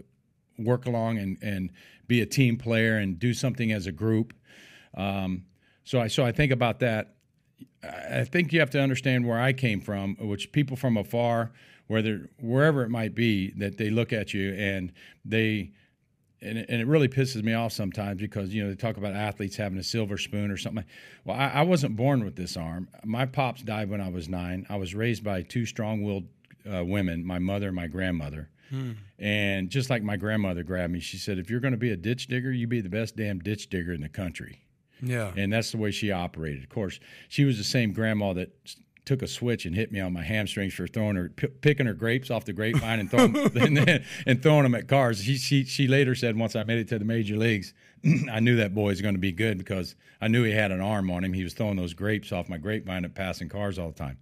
[0.58, 1.70] work along and and
[2.06, 4.34] be a team player and do something as a group.
[4.94, 5.46] Um,
[5.84, 7.14] so I so I think about that.
[7.82, 11.50] I think you have to understand where I came from, which people from afar,
[11.88, 14.92] whether wherever it might be, that they look at you and
[15.24, 15.72] they
[16.40, 19.14] and it, and it really pisses me off sometimes because you know they talk about
[19.14, 20.84] athletes having a silver spoon or something.
[21.24, 22.88] Well, I, I wasn't born with this arm.
[23.04, 24.66] My pops died when I was nine.
[24.68, 26.24] I was raised by two strong-willed
[26.72, 28.48] uh, women, my mother and my grandmother.
[28.70, 28.92] Hmm.
[29.18, 31.96] And just like my grandmother grabbed me, she said, "If you're going to be a
[31.96, 34.62] ditch digger, you be the best damn ditch digger in the country."
[35.02, 35.32] Yeah.
[35.36, 36.62] And that's the way she operated.
[36.62, 38.56] Of course, she was the same grandma that
[39.04, 41.94] took a switch and hit me on my hamstrings for throwing her p- picking her
[41.94, 45.22] grapes off the grapevine and throwing and, and, throwing them at cars.
[45.22, 47.74] She, she she later said once I made it to the major leagues,
[48.30, 50.80] I knew that boy was going to be good because I knew he had an
[50.80, 51.32] arm on him.
[51.32, 54.18] He was throwing those grapes off my grapevine at passing cars all the time.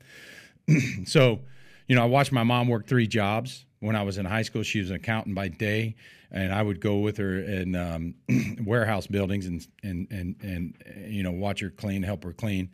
[1.06, 1.40] so,
[1.86, 3.66] you know, I watched my mom work three jobs.
[3.80, 5.96] When I was in high school, she was an accountant by day,
[6.30, 8.14] and I would go with her in um,
[8.64, 12.70] warehouse buildings and and and and you know watch her clean, help her clean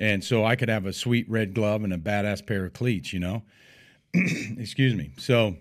[0.00, 3.12] and so I could have a sweet red glove and a badass pair of cleats,
[3.12, 3.42] you know.
[4.14, 5.12] Excuse me.
[5.18, 5.56] So,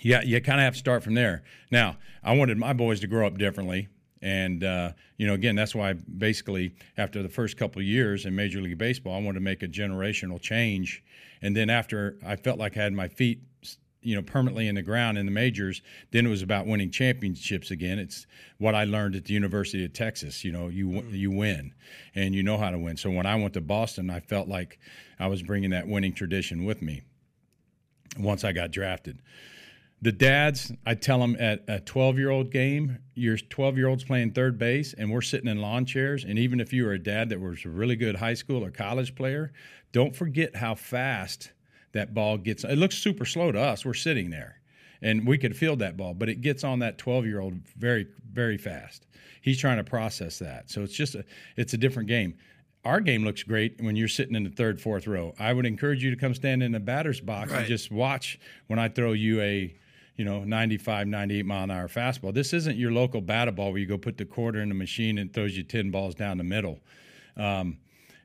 [0.00, 1.42] yeah, you kind of have to start from there.
[1.70, 3.88] Now, I wanted my boys to grow up differently,
[4.22, 8.62] And uh, you know, again, that's why basically after the first couple years in Major
[8.62, 11.04] League Baseball, I wanted to make a generational change.
[11.42, 13.42] And then after I felt like I had my feet,
[14.02, 17.70] you know, permanently in the ground in the majors, then it was about winning championships
[17.70, 17.98] again.
[17.98, 18.26] It's
[18.58, 20.44] what I learned at the University of Texas.
[20.44, 21.12] You know, you Mm.
[21.12, 21.74] you win,
[22.14, 22.96] and you know how to win.
[22.96, 24.78] So when I went to Boston, I felt like
[25.18, 27.02] I was bringing that winning tradition with me.
[28.18, 29.18] Once I got drafted
[30.02, 34.02] the dads, I tell them at a 12 year old game, your 12 year old's
[34.02, 36.24] playing third base, and we're sitting in lawn chairs.
[36.24, 38.72] And even if you were a dad that was a really good high school or
[38.72, 39.52] college player,
[39.92, 41.52] don't forget how fast
[41.92, 42.64] that ball gets.
[42.64, 43.84] It looks super slow to us.
[43.84, 44.60] We're sitting there,
[45.00, 48.06] and we could field that ball, but it gets on that 12 year old very,
[48.32, 49.06] very fast.
[49.40, 50.70] He's trying to process that.
[50.70, 51.24] So it's just a,
[51.56, 52.34] it's a different game.
[52.84, 55.34] Our game looks great when you're sitting in the third, fourth row.
[55.38, 57.60] I would encourage you to come stand in the batter's box Right.
[57.60, 59.74] and just watch when I throw you a
[60.16, 62.34] you know, 95, 98 mile an hour fastball.
[62.34, 65.16] This isn't your local batter ball where you go put the quarter in the machine
[65.18, 66.80] and throws you 10 balls down the middle.
[67.36, 67.78] Um,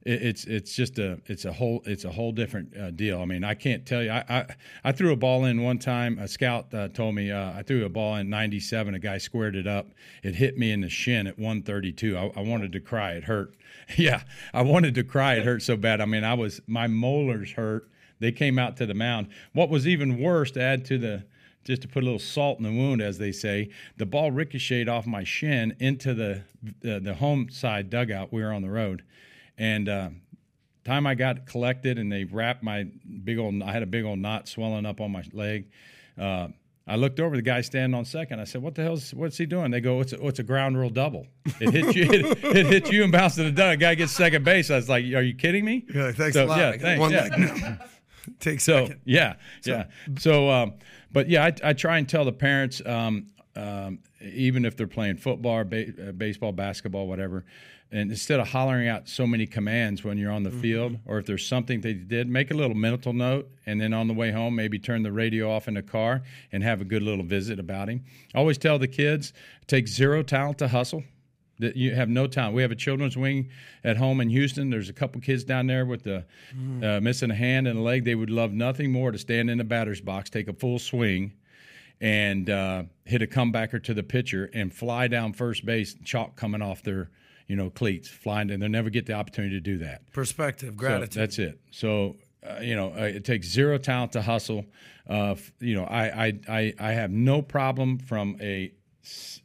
[0.08, 3.22] it's it's just a it's a whole it's a whole different uh, deal.
[3.22, 4.12] I mean, I can't tell you.
[4.12, 6.18] I, I I threw a ball in one time.
[6.20, 8.96] A scout uh, told me uh, I threw a ball in '97.
[8.96, 9.88] A guy squared it up.
[10.24, 12.18] It hit me in the shin at 132.
[12.18, 13.14] I, I wanted to cry.
[13.14, 13.56] It hurt.
[13.98, 15.36] yeah, I wanted to cry.
[15.36, 16.00] It hurt so bad.
[16.00, 17.90] I mean, I was my molars hurt.
[18.20, 19.28] They came out to the mound.
[19.54, 21.26] What was even worse to add to the
[21.66, 23.70] just to put a little salt in the wound, as they say.
[23.98, 26.44] The ball ricocheted off my shin into the
[26.80, 28.32] the, the home side dugout.
[28.32, 29.04] We were on the road,
[29.58, 30.10] and uh,
[30.86, 32.88] time I got collected and they wrapped my
[33.24, 33.62] big old.
[33.62, 35.70] I had a big old knot swelling up on my leg.
[36.18, 36.50] Uh,
[36.90, 38.40] I looked over the guy standing on second.
[38.40, 40.78] I said, "What the hell's what's he doing?" They go, "It's a, it's a ground
[40.78, 41.28] rule double.
[41.60, 42.04] It hit you.
[42.14, 43.80] It, it hit you and bounced to the dugout.
[43.80, 46.48] Guy gets second base." I was like, "Are you kidding me?" Yeah, thanks So, a
[46.48, 46.58] lot.
[46.60, 47.24] Yeah, thanks, one yeah.
[47.24, 47.80] leg.
[48.40, 49.02] Take So second.
[49.06, 49.86] yeah, yeah.
[50.18, 50.74] So, um,
[51.12, 55.18] but yeah, I, I try and tell the parents, um, um, even if they're playing
[55.18, 57.46] football, ba- uh, baseball, basketball, whatever,
[57.92, 61.26] and instead of hollering out so many commands when you're on the field, or if
[61.26, 64.56] there's something they did, make a little mental note, and then on the way home,
[64.56, 67.88] maybe turn the radio off in the car and have a good little visit about
[67.88, 68.04] him.
[68.36, 69.32] I always tell the kids,
[69.68, 71.04] take zero talent to hustle
[71.60, 72.54] that you have no time.
[72.54, 73.50] We have a children's wing
[73.86, 74.70] at home in Houston.
[74.70, 76.26] There's a couple kids down there with the
[76.84, 78.04] uh, missing a hand and a leg.
[78.04, 81.32] They would love nothing more to stand in the batter's box, take a full swing,
[82.02, 86.62] and uh, hit a comebacker to the pitcher and fly down first base, chalk coming
[86.62, 87.10] off their
[87.48, 90.02] you know cleats, flying, and they'll never get the opportunity to do that.
[90.14, 91.22] Perspective, So gratitude.
[91.22, 91.60] that's it.
[91.72, 92.16] So
[92.48, 94.66] uh, you know, uh, it takes zero talent to hustle.
[95.10, 98.72] Uh, you know, I, I I I have no problem from a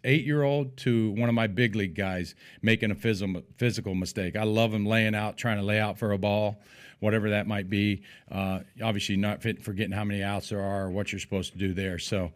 [0.05, 4.35] eight year old to one of my big league guys making a physical physical mistake.
[4.37, 6.61] I love him laying out, trying to lay out for a ball,
[7.03, 8.03] whatever that might be.
[8.31, 11.59] Uh, obviously, not fit, forgetting how many outs there are or what you're supposed to
[11.59, 11.99] do there.
[11.99, 12.33] So.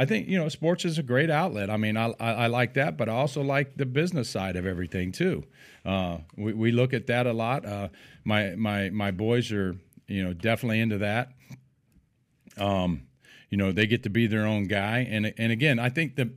[0.00, 1.70] I think you know sports is a great outlet.
[1.70, 4.64] I mean, I, I, I like that, but I also like the business side of
[4.64, 5.42] everything too.
[5.84, 7.66] Uh, we, we look at that a lot.
[7.66, 7.88] Uh,
[8.22, 11.32] my my my boys are you know definitely into that.
[12.56, 13.08] Um,
[13.50, 16.30] you know, they get to be their own guy, and and again, I think the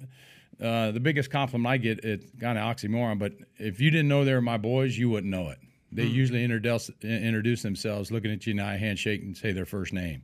[0.62, 4.24] uh, the biggest compliment I get it's kind of oxymoron, but if you didn't know
[4.24, 5.58] they were my boys, you wouldn't know it.
[5.91, 9.65] They usually introduce introduce themselves, looking at you in the eye, handshake, and say their
[9.65, 10.23] first name,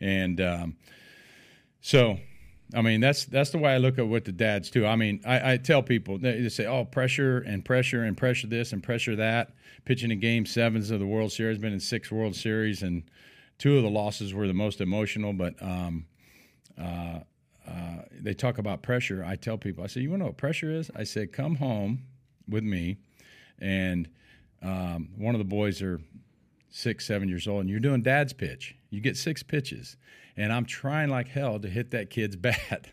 [0.00, 0.76] and um,
[1.80, 2.18] so.
[2.74, 4.86] I mean, that's that's the way I look at what the dads too.
[4.86, 8.46] I mean, I, I tell people they, they say, "Oh, pressure and pressure and pressure
[8.46, 9.52] this and pressure that."
[9.84, 13.02] Pitching in Game Sevens of the World Series, been in six World Series, and
[13.58, 15.34] two of the losses were the most emotional.
[15.34, 16.06] But um,
[16.80, 17.20] uh,
[17.68, 19.22] uh, they talk about pressure.
[19.24, 21.56] I tell people, I say, "You want to know what pressure is?" I said, "Come
[21.56, 22.04] home
[22.48, 22.96] with me,"
[23.58, 24.08] and
[24.64, 26.00] um, one of the boys are
[26.70, 28.74] six, seven years old, and you're doing dad's pitch.
[28.90, 29.96] You get six pitches,
[30.36, 32.88] and I'm trying like hell to hit that kid's bat.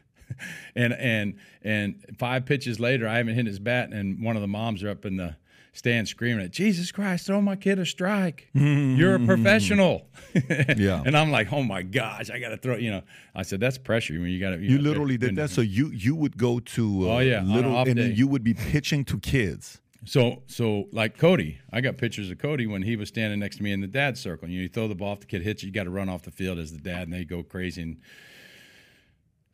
[0.76, 4.48] and and and five pitches later, I haven't hit his bat, and one of the
[4.48, 5.36] moms are up in the
[5.74, 8.50] stand screaming at Jesus Christ, throw my kid a strike.
[8.54, 10.08] You're a professional.
[10.78, 11.04] Yeah.
[11.06, 12.78] And I'm like, oh my gosh, I got to throw.
[12.78, 13.02] You know,
[13.36, 14.14] I said that's pressure.
[14.14, 14.60] When you got to.
[14.62, 15.50] You literally did that.
[15.50, 18.54] So you you would go to uh, Oh, yeah, little and then you would be
[18.54, 19.82] pitching to kids.
[20.04, 23.64] So, so like Cody, I got pictures of Cody when he was standing next to
[23.64, 24.50] me in the dad circle.
[24.50, 26.10] You know, you throw the ball off, the kid hits you, you got to run
[26.10, 27.84] off the field as the dad, and they go crazy.
[27.84, 27.98] And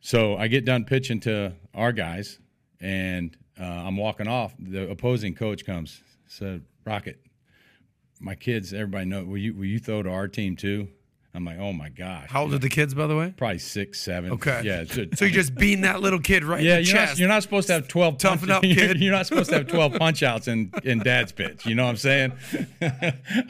[0.00, 2.38] so I get done pitching to our guys,
[2.80, 4.54] and uh, I'm walking off.
[4.58, 7.20] The opposing coach comes, said, "Rocket,
[8.20, 9.24] my kids, everybody know.
[9.24, 10.88] Will you will you throw to our team too?"
[11.34, 13.32] I'm like, "Oh my gosh!" How old are the kids, by the way?
[13.36, 14.32] Probably six, seven.
[14.32, 14.62] Okay.
[14.64, 14.84] Yeah.
[14.84, 17.12] So, So you just beating that little kid right yeah, in the you're chest.
[17.12, 18.98] not, you're not supposed to have 12 Toughen punch- up, you're- kid.
[19.00, 21.66] You're not supposed to have 12 punch outs in, in dad's pitch.
[21.66, 22.32] You know what I'm saying?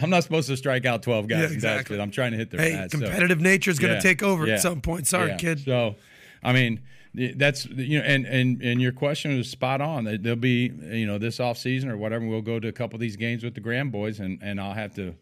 [0.00, 2.00] I'm not supposed to strike out 12 guys Yeah, in dad's pitch.
[2.00, 2.92] I'm trying to hit their hey, bats.
[2.92, 5.06] so- competitive nature is going to Yeah, take over yeah, at some point.
[5.06, 5.36] Sorry, yeah.
[5.36, 5.60] kid.
[5.64, 5.94] So,
[6.42, 6.80] I mean,
[7.14, 10.04] that's you know, and and and your question was spot on.
[10.04, 12.26] There'll be you know this off season or whatever.
[12.26, 14.74] We'll go to a couple of these games with the grand boys, and and I'll
[14.74, 15.14] have to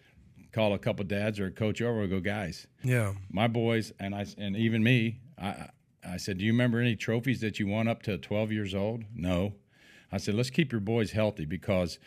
[0.57, 3.13] call a couple dads or a coach over and go, guys, Yeah.
[3.31, 5.21] my boys and I and even me.
[5.41, 5.69] I
[6.09, 9.05] I said, do you remember any trophies that you won up to 12 years old?
[9.15, 9.55] No.
[10.13, 11.99] I said, let's keep your boys healthy because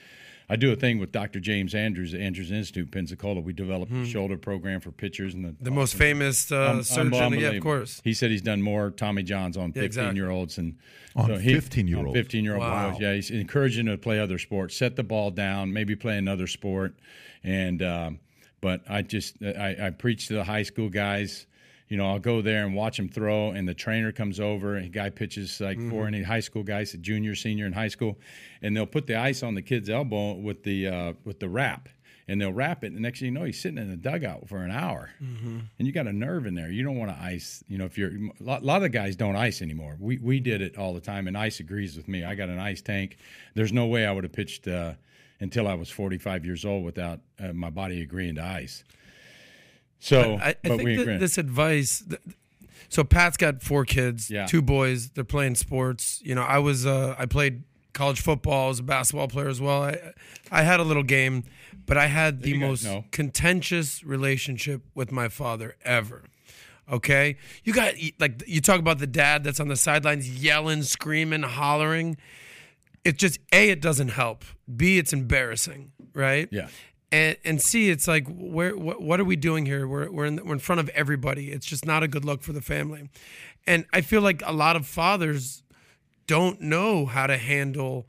[0.49, 1.39] I do a thing with Dr.
[1.41, 3.41] James Andrews at Andrews Institute, Pensacola.
[3.41, 7.33] We developed a shoulder program for pitchers and the, The most famous uh, Um, surgeon.
[7.39, 8.01] Yeah, of course.
[8.03, 10.15] He said he's done more Tommy Johns on 15 exactly.
[10.15, 10.77] year olds and
[11.15, 12.17] On 15-year-olds?
[12.17, 12.91] 15 year old Wow.
[12.91, 13.01] boys.
[13.01, 16.47] Yeah, he's encouraging them to play other sports, set the ball down, maybe play another
[16.47, 16.95] sport.
[17.43, 18.19] And um,
[18.61, 21.45] but I just I, I preach to the high school guys.
[21.87, 24.85] You know, I'll go there and watch them throw, and the trainer comes over, and
[24.85, 25.89] the guy pitches like Mm-hmm.
[25.89, 28.19] for any high school guys, a junior, senior in high school,
[28.61, 31.89] and they'll put the ice on the kid's elbow with the uh, with the wrap,
[32.27, 32.87] and they'll wrap it.
[32.87, 35.59] And the next thing you know, he's sitting in the dugout for an hour, Mm-hmm.
[35.79, 36.69] and you got a nerve in there.
[36.69, 37.63] You don't want to ice.
[37.67, 39.97] You know, if you're a lot, a lot of guys don't ice anymore.
[39.99, 42.23] We we did it all the time, and ice agrees with me.
[42.23, 43.17] I got an ice tank.
[43.55, 44.93] There's no way I would have pitched uh,
[45.39, 48.83] until I was 45 years old without uh, my body agreeing to ice.
[49.99, 51.17] So, I, I but think we that agree.
[51.17, 52.03] this advice.
[52.07, 52.21] th-
[52.89, 54.45] So Pat's got four kids, Yeah.
[54.45, 55.09] two boys.
[55.09, 56.21] They're playing sports.
[56.23, 58.65] You know, I was uh, I played college football.
[58.65, 59.83] I was a basketball player as well.
[59.83, 60.13] I
[60.51, 61.43] I had a little game,
[61.85, 66.23] but I had the most contentious relationship with my father ever.
[66.91, 71.43] Okay, you got like you talk about the dad that's on the sidelines yelling, screaming,
[71.43, 72.17] hollering.
[73.03, 74.43] It just a it doesn't help.
[74.75, 76.47] B it's embarrassing, right?
[76.51, 76.67] Yeah.
[77.11, 80.39] and and see it's like where what, what are we doing here we're we're in,
[80.45, 83.09] we're in front of everybody it's just not a good look for the family
[83.65, 85.63] and i feel like a lot of fathers
[86.27, 88.05] don't know how to handle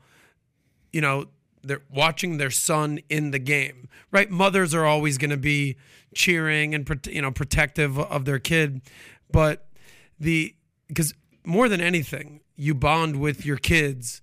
[0.93, 1.25] you know
[1.63, 5.75] they're watching their son in the game right mothers are always going to be
[6.13, 8.81] cheering and you know protective of their kid
[9.31, 9.65] but
[10.19, 10.53] the
[10.87, 14.21] because more than anything you bond with your kids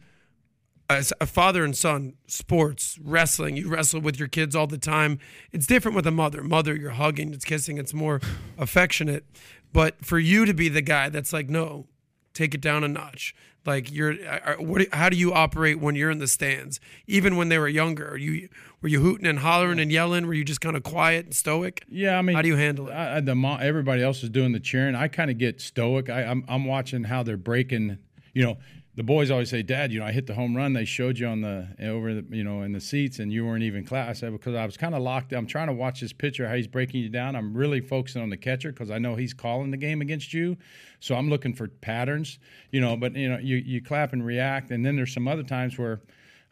[0.90, 5.18] as a father and son, sports, wrestling, you wrestle with your kids all the time.
[5.52, 6.42] It's different with a mother.
[6.42, 8.20] Mother, you're hugging, it's kissing, it's more
[8.56, 9.24] affectionate.
[9.72, 11.86] But for you to be the guy that's like, no,
[12.32, 13.34] take it down a notch.
[13.66, 14.86] Like you're, uh, uh, what?
[14.94, 16.80] How do you operate when you're in the stands?
[17.06, 18.48] Even when they were younger, are you
[18.80, 20.26] were you hooting and hollering and yelling?
[20.26, 21.84] Were you just kind of quiet and stoic?
[21.86, 22.94] Yeah, I mean, How do you handle it?
[22.94, 24.94] I, the everybody else is doing the cheering.
[24.94, 26.08] I kind of get stoic.
[26.08, 27.98] I, I'm I'm watching how they're breaking.
[28.32, 28.58] You know,
[28.98, 30.72] the boys always say, "Dad, you know, I hit the home run.
[30.72, 33.62] They showed you on the over the you know in the seats, and you weren't
[33.62, 35.32] even class." I said because I was kind of locked.
[35.32, 37.36] I'm trying to watch this pitcher how he's breaking you down.
[37.36, 40.56] I'm really focusing on the catcher because I know he's calling the game against you.
[40.98, 42.40] So I'm looking for patterns.
[42.72, 45.44] You know, but you know, you you clap and react, and then there's some other
[45.44, 46.00] times where.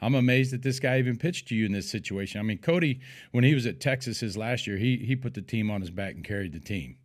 [0.02, 2.38] I'm amazed that this guy even pitched to you in this situation.
[2.38, 3.00] I mean, Cody,
[3.32, 5.88] when he was at Texas his last year, he he put the team on his
[5.88, 6.96] back and carried the team.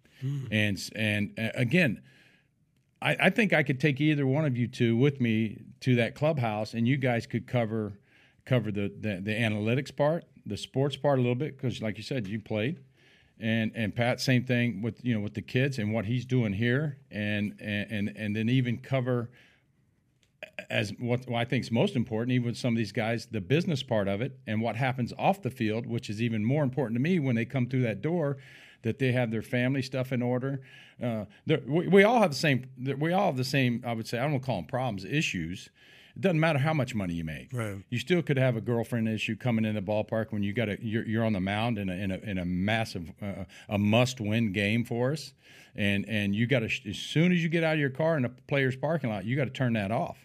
[0.51, 2.01] And and uh, again,
[3.01, 6.15] I, I think I could take either one of you two with me to that
[6.15, 7.93] clubhouse, and you guys could cover
[8.45, 12.03] cover the the, the analytics part, the sports part a little bit, because like you
[12.03, 12.79] said, you played,
[13.39, 16.53] and and Pat, same thing with you know with the kids and what he's doing
[16.53, 19.29] here, and and and, then even cover
[20.69, 23.41] as what, what I think is most important, even with some of these guys, the
[23.41, 26.95] business part of it and what happens off the field, which is even more important
[26.95, 28.37] to me when they come through that door,
[28.83, 30.61] that they have their family stuff in order.
[31.01, 31.25] Uh,
[31.67, 32.65] we, we all have the same.
[32.77, 33.83] We all have the same.
[33.85, 35.69] I would say I don't want to call them problems, issues.
[36.15, 37.53] It doesn't matter how much money you make.
[37.53, 37.77] Right.
[37.89, 40.77] You still could have a girlfriend issue coming in the ballpark when you got a
[40.81, 44.19] you're, you're on the mound in a in a, in a massive uh, a must
[44.19, 45.33] win game for us,
[45.75, 48.25] and and you got to as soon as you get out of your car in
[48.25, 50.17] a player's parking lot, you got to turn that off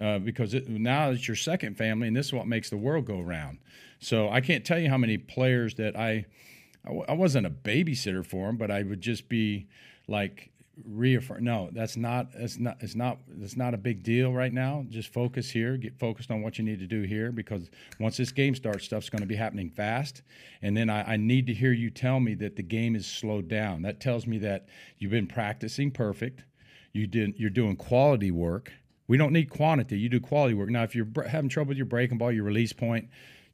[0.00, 3.06] uh, because it, now it's your second family, and this is what makes the world
[3.06, 3.58] go round.
[4.00, 6.26] So I can't tell you how many players that I,
[6.88, 9.68] I, w- I wasn't a babysitter for him, but I would just be
[10.08, 10.50] like
[10.86, 11.44] reaffirm.
[11.44, 12.32] No, that's not.
[12.32, 12.78] That's not.
[12.80, 13.18] It's not.
[13.40, 14.86] It's not a big deal right now.
[14.88, 15.76] Just focus here.
[15.76, 17.70] Get focused on what you need to do here because
[18.00, 20.22] once this game starts, stuff's going to be happening fast.
[20.62, 23.48] And then I, I need to hear you tell me that the game is slowed
[23.48, 23.82] down.
[23.82, 24.66] That tells me that
[24.98, 26.44] you've been practicing perfect.
[26.92, 27.34] You did.
[27.36, 28.72] You're doing quality work.
[29.08, 29.98] We don't need quantity.
[29.98, 30.70] You do quality work.
[30.70, 33.08] Now, if you're having trouble with your breaking ball, your release point,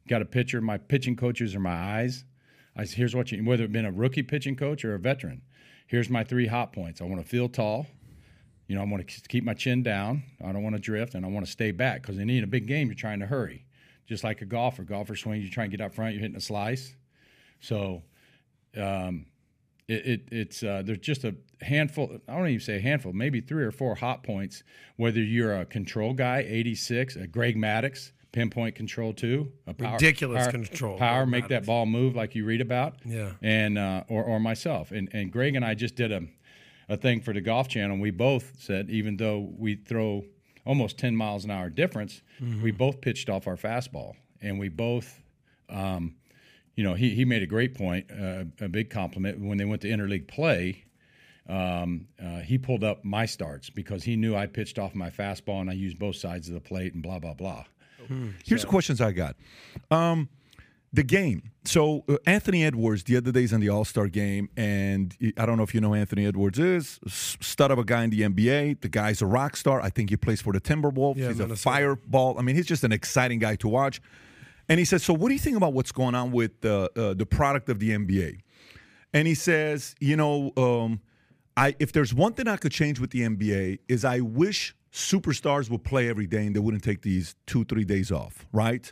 [0.07, 0.61] got a pitcher.
[0.61, 2.25] My pitching coaches are my eyes.
[2.75, 5.41] I s- here's what you whether it been a rookie pitching coach or a veteran.
[5.87, 7.01] Here's my three hot points.
[7.01, 7.87] I want to feel tall.
[8.67, 10.23] You know, I want to keep my chin down.
[10.43, 12.65] I don't want to drift, and I want to stay back because in a big
[12.65, 13.63] game, you're trying to hurry.
[14.07, 16.41] Just like a golfer, golfer swings, you try and get up front, you're hitting a
[16.41, 16.95] slice.
[17.59, 18.03] So,
[18.75, 19.27] um,
[19.87, 22.17] it, it it's uh, there's just a handful.
[22.27, 24.63] I don't even say a handful, maybe three or four hot points.
[24.97, 30.43] Whether you're a control guy, 86, a Greg Maddux, pinpoint control too, a power, Ridiculous
[30.43, 32.95] power- control, power, make that ball move like you read about.
[33.05, 33.31] Yeah.
[33.41, 36.21] and uh, or or myself and and Greg and I just did a.
[36.87, 37.97] a thing for the Golf Channel.
[37.97, 40.23] We both said, even though we throw
[40.67, 42.21] almost 10 miles an hour difference,
[42.63, 44.13] we both pitched off our fastball.
[44.39, 45.07] And we both,
[45.67, 46.13] um,
[46.75, 49.39] you know, he, he made a great point, uh, a big compliment.
[49.39, 50.83] When they went to interleague play,
[51.47, 55.61] um, uh, he pulled up my starts because he knew I pitched off my fastball
[55.61, 57.63] and I used both sides of the plate and blah, blah, blah.
[58.43, 59.35] Here's the questions I got.
[59.91, 60.29] Um,
[60.95, 61.51] the game.
[61.65, 65.57] So uh, Anthony Edwards the other day's in the All Star game, and I don't
[65.57, 66.99] know if you know who Anthony Edwards is.
[67.07, 68.81] Stud of a guy in the NBA.
[68.81, 69.81] The guy's a rock star.
[69.81, 71.17] I think he plays for the Timberwolves.
[71.17, 72.39] Yeah, he's a fireball.
[72.39, 74.01] I mean, he's just an exciting guy to watch.
[74.69, 77.13] And he says, "So what do you think about what's going on with uh, uh,
[77.13, 78.39] the product of the NBA?"
[79.13, 81.01] And he says, "You know, um,
[81.57, 85.69] I if there's one thing I could change with the NBA is I wish superstars
[85.69, 88.91] would play every day and they wouldn't take these two three days off, right?"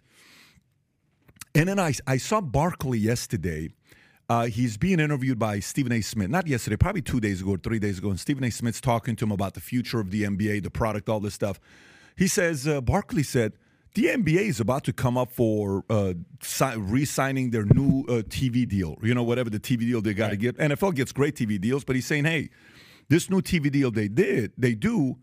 [1.55, 3.69] And then I, I saw Barkley yesterday.
[4.29, 6.01] Uh, he's being interviewed by Stephen A.
[6.01, 8.09] Smith, not yesterday, probably two days ago or three days ago.
[8.09, 8.49] And Stephen A.
[8.49, 11.59] Smith's talking to him about the future of the NBA, the product, all this stuff.
[12.15, 13.53] He says, uh, Barkley said,
[13.95, 18.23] the NBA is about to come up for uh, si- re signing their new uh,
[18.23, 20.57] TV deal, you know, whatever the TV deal they got to get.
[20.57, 22.49] NFL gets great TV deals, but he's saying, hey,
[23.09, 25.17] this new TV deal they did, they do,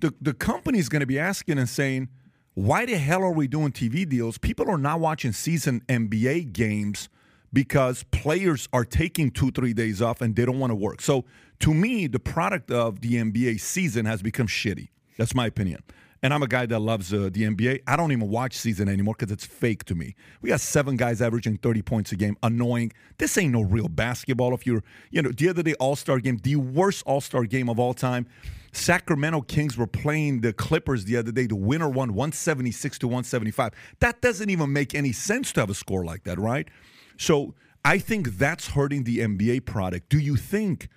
[0.00, 2.08] the, the company's going to be asking and saying,
[2.54, 4.38] why the hell are we doing TV deals?
[4.38, 7.08] People are not watching season NBA games
[7.52, 11.00] because players are taking two, three days off and they don't want to work.
[11.00, 11.24] So
[11.60, 14.88] to me, the product of the NBA season has become shitty.
[15.16, 15.82] That's my opinion.
[16.22, 17.82] And I'm a guy that loves uh, the NBA.
[17.86, 20.16] I don't even watch season anymore because it's fake to me.
[20.42, 22.36] We got seven guys averaging 30 points a game.
[22.42, 22.92] Annoying.
[23.18, 24.52] This ain't no real basketball.
[24.52, 27.68] If you're, you know, the other day, All Star game, the worst All Star game
[27.68, 28.26] of all time.
[28.72, 31.46] Sacramento Kings were playing the Clippers the other day.
[31.46, 33.72] The winner won 176 to 175.
[34.00, 36.68] That doesn't even make any sense to have a score like that, right?
[37.16, 37.54] So
[37.84, 40.08] I think that's hurting the NBA product.
[40.08, 40.88] Do you think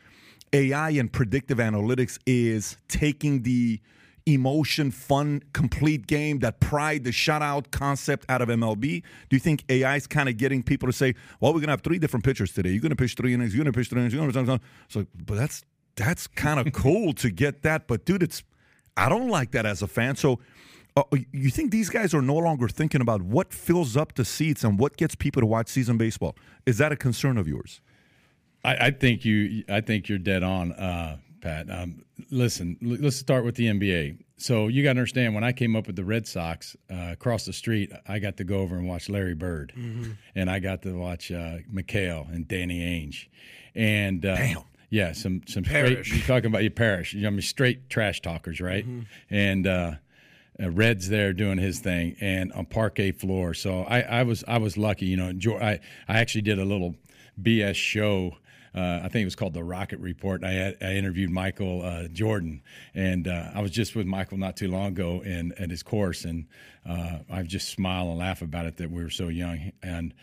[0.54, 3.80] AI and predictive analytics is taking the
[4.26, 9.02] emotion, fun, complete game, that pride, the shutout concept out of MLB?
[9.30, 11.74] Do you think AI is kind of getting people to say, well, we're going to
[11.74, 12.70] have three different pitchers today.
[12.70, 14.62] You're going to pitch three innings, you're going to pitch three innings, you're going to
[14.90, 15.64] So, but that's
[15.96, 17.88] that's kind of cool to get that.
[17.88, 18.44] But dude, it's
[18.98, 20.16] I don't like that as a fan.
[20.16, 20.40] So
[20.96, 24.64] uh, you think these guys are no longer thinking about what fills up the seats
[24.64, 26.36] and what gets people to watch season baseball?
[26.66, 27.82] Is that a concern of yours?
[28.64, 29.64] I, I think you.
[29.70, 31.70] I think you're dead on, uh, Pat.
[31.72, 34.18] Um, listen, l- let's start with the NBA.
[34.38, 37.46] So you got to understand when I came up with the Red Sox uh, across
[37.46, 39.72] the street, I got to go over and watch Larry Bird,
[40.36, 43.28] and I got to watch uh, McHale and Danny Ainge,
[43.76, 44.64] and uh, Damn.
[44.92, 46.06] Yeah, some some Parrish.
[46.06, 46.20] straight.
[46.20, 47.14] You're talking about your parish.
[47.14, 48.86] You know, I mean, straight trash talkers, right?
[49.30, 49.94] And uh,
[50.62, 53.54] uh, Red's there doing his thing, and on parquet floor.
[53.54, 55.32] So I, I was I was lucky, you know.
[55.32, 56.96] Jo- I I actually did a little
[57.42, 58.38] BS show.
[58.76, 60.44] Uh, I think it was called the Rocket Report.
[60.46, 62.62] I had, I interviewed Michael uh, Jordan,
[62.94, 66.24] and uh, I was just with Michael not too long ago, and at his course,
[66.24, 66.48] and
[66.88, 69.72] uh, I just smile and laugh about it that we were so young.
[69.84, 70.14] And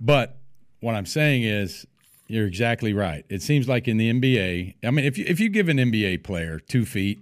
[0.00, 0.38] but
[0.80, 1.86] what I'm saying is,
[2.28, 3.24] you're exactly right.
[3.28, 6.24] It seems like in the NBA, I mean, if you if you give an NBA
[6.24, 7.20] player two feet,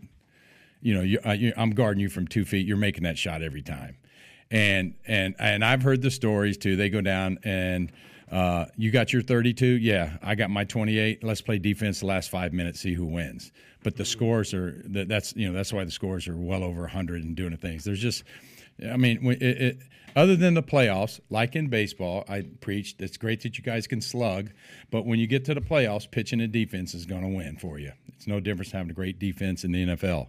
[0.81, 2.67] you know, you, uh, you, I'm guarding you from two feet.
[2.67, 3.97] You're making that shot every time,
[4.51, 6.77] and and and I've heard the stories too.
[6.77, 7.93] They go down and
[8.35, 9.65] uh, you got your 32.
[9.65, 11.23] Yeah, I got my 28.
[11.23, 13.53] Let's play defense the last five minutes, see who wins.
[13.85, 16.81] But the scores are that, that's you know that's why the scores are well over
[16.81, 17.85] 100 and doing the things.
[17.85, 18.25] There's just,
[18.91, 19.79] I mean, it, it,
[20.17, 23.01] other than the playoffs, like in baseball, I preached.
[23.01, 24.51] It's great that you guys can slug,
[24.91, 27.79] but when you get to the playoffs, pitching and defense is going to win for
[27.79, 27.93] you.
[28.17, 30.27] It's no difference having a great defense in the NFL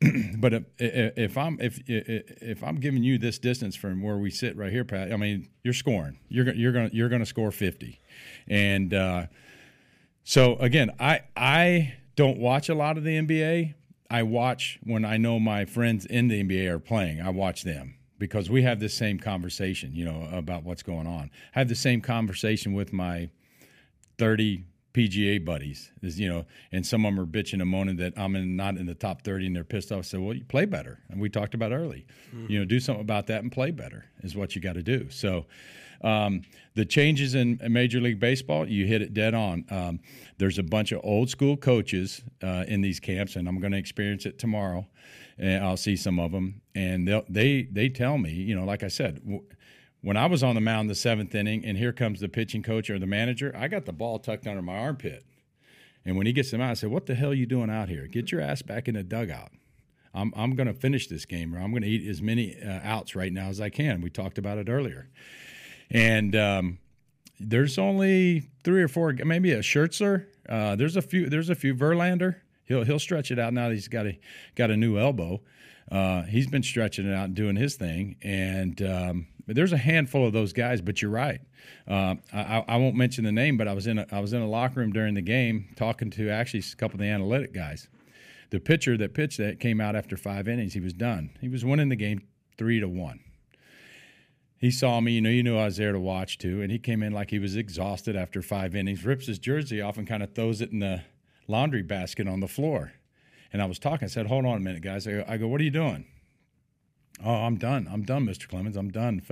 [0.38, 4.56] but if, if I'm if if I'm giving you this distance from where we sit
[4.56, 6.18] right here, Pat, I mean you're scoring.
[6.28, 7.98] You're you're gonna you're gonna score 50,
[8.46, 9.26] and uh,
[10.24, 13.74] so again, I I don't watch a lot of the NBA.
[14.10, 17.20] I watch when I know my friends in the NBA are playing.
[17.20, 21.30] I watch them because we have this same conversation, you know, about what's going on.
[21.54, 23.30] I have the same conversation with my
[24.18, 24.64] 30
[24.96, 28.34] PGA buddies, is you know, and some of them are bitching and moaning that I'm
[28.34, 29.98] in, not in the top 30 and they're pissed off.
[29.98, 31.00] I said, well, you play better.
[31.10, 32.06] And we talked about early,
[32.48, 35.10] you know, do something about that and play better is what you got to do.
[35.10, 35.44] So
[36.00, 36.42] um,
[36.74, 39.64] the changes in Major League Baseball, you hit it dead on.
[39.70, 40.00] Um,
[40.38, 43.78] there's a bunch of old school coaches uh, in these camps, and I'm going to
[43.78, 44.86] experience it tomorrow.
[45.38, 48.82] And I'll see some of them, and they they they tell me, you know, like
[48.82, 49.44] I said, w-
[50.06, 52.88] when I was on the mound the seventh inning, and here comes the pitching coach
[52.90, 55.24] or the manager, I got the ball tucked under my armpit.
[56.04, 57.88] And when he gets them out, I said, "What the hell are you doing out
[57.88, 58.06] here?
[58.06, 59.50] Get your ass back in the dugout.
[60.14, 62.78] I'm I'm going to finish this game, or I'm going to eat as many uh,
[62.84, 65.08] outs right now as I can." We talked about it earlier,
[65.90, 66.78] and um,
[67.40, 71.28] there's only three or four, maybe a Scherzer Uh, there's a few.
[71.28, 71.74] There's a few.
[71.74, 73.70] Verlander, he'll he'll stretch it out now.
[73.70, 74.16] He's got a
[74.54, 75.42] got a new elbow.
[75.90, 78.16] Uh, he's been stretching it out and doing his thing.
[78.22, 80.80] And um, there's a handful of those guys.
[80.80, 81.40] But you're right.
[81.86, 84.42] Uh, I, I won't mention the name, but I was in a, I was in
[84.42, 87.88] a locker room during the game talking to actually a couple of the analytic guys.
[88.50, 90.74] The pitcher that pitched that came out after five innings.
[90.74, 91.30] He was done.
[91.40, 92.22] He was winning the game
[92.56, 93.20] three to one
[94.58, 96.78] he saw me, you know, you knew I was there to watch too, and he
[96.78, 100.22] came in like he was exhausted after five innings, rips his jersey off and kind
[100.22, 101.02] of throws it in the
[101.46, 102.92] laundry basket on the floor.
[103.52, 105.06] And I was talking, I said, Hold on a minute, guys.
[105.06, 106.06] I go What are you doing?
[107.24, 107.88] Oh, I'm done.
[107.90, 108.46] I'm done, Mr.
[108.46, 108.76] Clemens.
[108.76, 109.22] I'm done.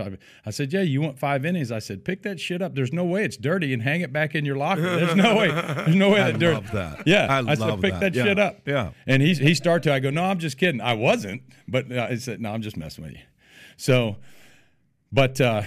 [0.46, 1.70] I said, Yeah, you want five innings?
[1.70, 2.74] I said, Pick that shit up.
[2.74, 4.80] There's no way it's dirty and hang it back in your locker.
[4.80, 5.48] There's no way.
[5.50, 6.54] There's no way I that dirty.
[6.54, 7.06] love that.
[7.06, 7.26] Yeah.
[7.30, 8.00] I I, said, Pick that.
[8.00, 8.24] that, Yeah.
[8.24, 8.60] shit up.
[8.66, 8.92] Yeah.
[9.06, 10.80] And he, he started to, I go, No, I'm just kidding.
[10.80, 11.42] I wasn't.
[11.68, 13.20] But uh, I said, No, I'm just messing with you.
[13.76, 14.16] So,
[15.12, 15.62] but uh,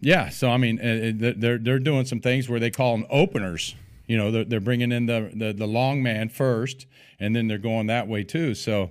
[0.00, 3.06] yeah, so I mean, uh, uh, they're they're doing some things where they call them
[3.10, 3.74] openers.
[4.06, 6.86] You know, they're, they're bringing in the, the the long man first,
[7.20, 8.54] and then they're going that way too.
[8.54, 8.90] So,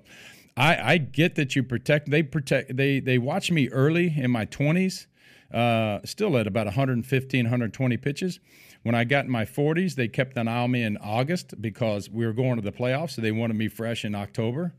[0.60, 2.12] I I get that you protect.
[2.12, 2.76] They protect.
[2.76, 5.08] They they watch me early in my twenties,
[5.54, 8.40] uh, still at about 115, 120 pitches.
[8.84, 12.10] When I got in my 40s, they kept an eye on me in August because
[12.10, 14.74] we were going to the playoffs, so they wanted me fresh in October.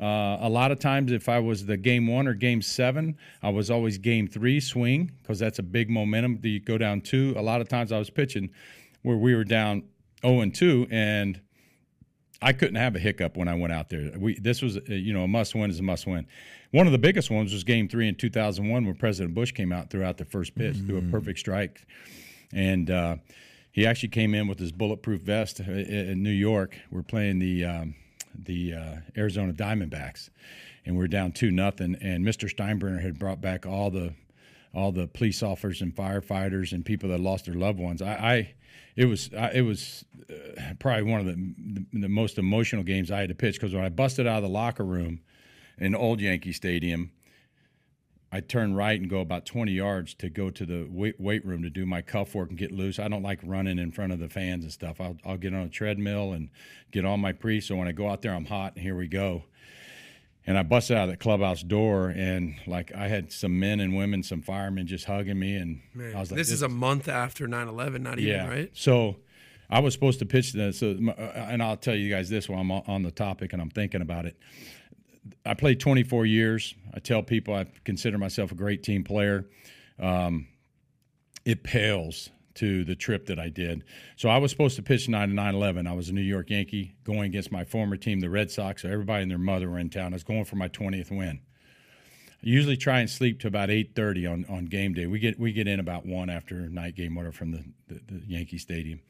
[0.00, 3.50] Uh, a lot of times, if I was the game one or game seven, I
[3.50, 6.40] was always game three swing because that's a big momentum.
[6.42, 7.34] You go down two.
[7.36, 8.50] A lot of times I was pitching
[9.02, 9.84] where we were down
[10.22, 11.40] 0 and 2, and
[12.42, 14.12] I couldn't have a hiccup when I went out there.
[14.18, 16.26] We this was uh, you know a must win is a must win.
[16.72, 19.90] One of the biggest ones was Game Three in 2001 when President Bush came out
[19.90, 21.86] throughout the first pitch, threw a perfect strike,
[22.52, 23.16] and uh,
[23.70, 26.76] he actually came in with his bulletproof vest uh, in New York.
[26.90, 27.94] We're playing the um,
[28.34, 30.30] the uh, Arizona Diamondbacks,
[30.84, 31.96] and we're down two nothing.
[32.00, 32.52] And Mr.
[32.52, 34.14] Steinbrenner had brought back all the
[34.74, 38.00] all the police officers and firefighters and people that lost their loved ones.
[38.00, 38.54] I, I
[38.96, 43.10] it was I, it was uh, probably one of the, the the most emotional games
[43.10, 45.20] I had to pitch because when I busted out of the locker room
[45.78, 47.10] in Old Yankee Stadium.
[48.34, 51.62] I turn right and go about 20 yards to go to the weight, weight room
[51.64, 52.98] to do my cuff work and get loose.
[52.98, 55.02] I don't like running in front of the fans and stuff.
[55.02, 56.48] I'll, I'll get on a treadmill and
[56.92, 57.60] get on my pre.
[57.60, 59.44] So when I go out there, I'm hot, and here we go.
[60.44, 63.96] And I busted out of the clubhouse door, and like I had some men and
[63.96, 67.08] women, some firemen just hugging me, and Man, I was like, this is a month
[67.08, 68.48] after 9/11, not even yeah.
[68.48, 68.70] right.
[68.72, 69.18] So
[69.70, 72.60] I was supposed to pitch this, so, uh, and I'll tell you guys this while
[72.60, 74.36] I'm on- on the topic and I'm thinking about it.
[75.46, 76.74] I played 24 years.
[76.92, 79.46] I tell people I consider myself a great team player.
[79.98, 80.48] Um,
[81.44, 83.84] it pales to the trip that I did.
[84.16, 85.86] So I was supposed to pitch 9 to 9 11.
[85.86, 88.82] I was a New York Yankee going against my former team, the Red Sox.
[88.82, 90.12] So everybody and their mother were in town.
[90.12, 91.40] I was going for my 20th win.
[92.42, 95.06] I usually try and sleep to about 8:30 on, on game day.
[95.06, 98.26] We get we get in about one after night game order from the, the, the
[98.26, 99.00] Yankee Stadium.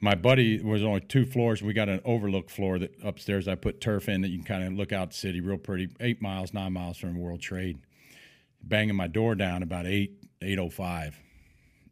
[0.00, 1.60] My buddy was only two floors.
[1.60, 4.64] We got an overlook floor that upstairs I put turf in that you can kind
[4.64, 5.88] of look out the city, real pretty.
[5.98, 7.78] Eight miles, nine miles from World Trade.
[8.62, 10.12] Banging my door down about eight
[10.42, 11.18] eight oh five,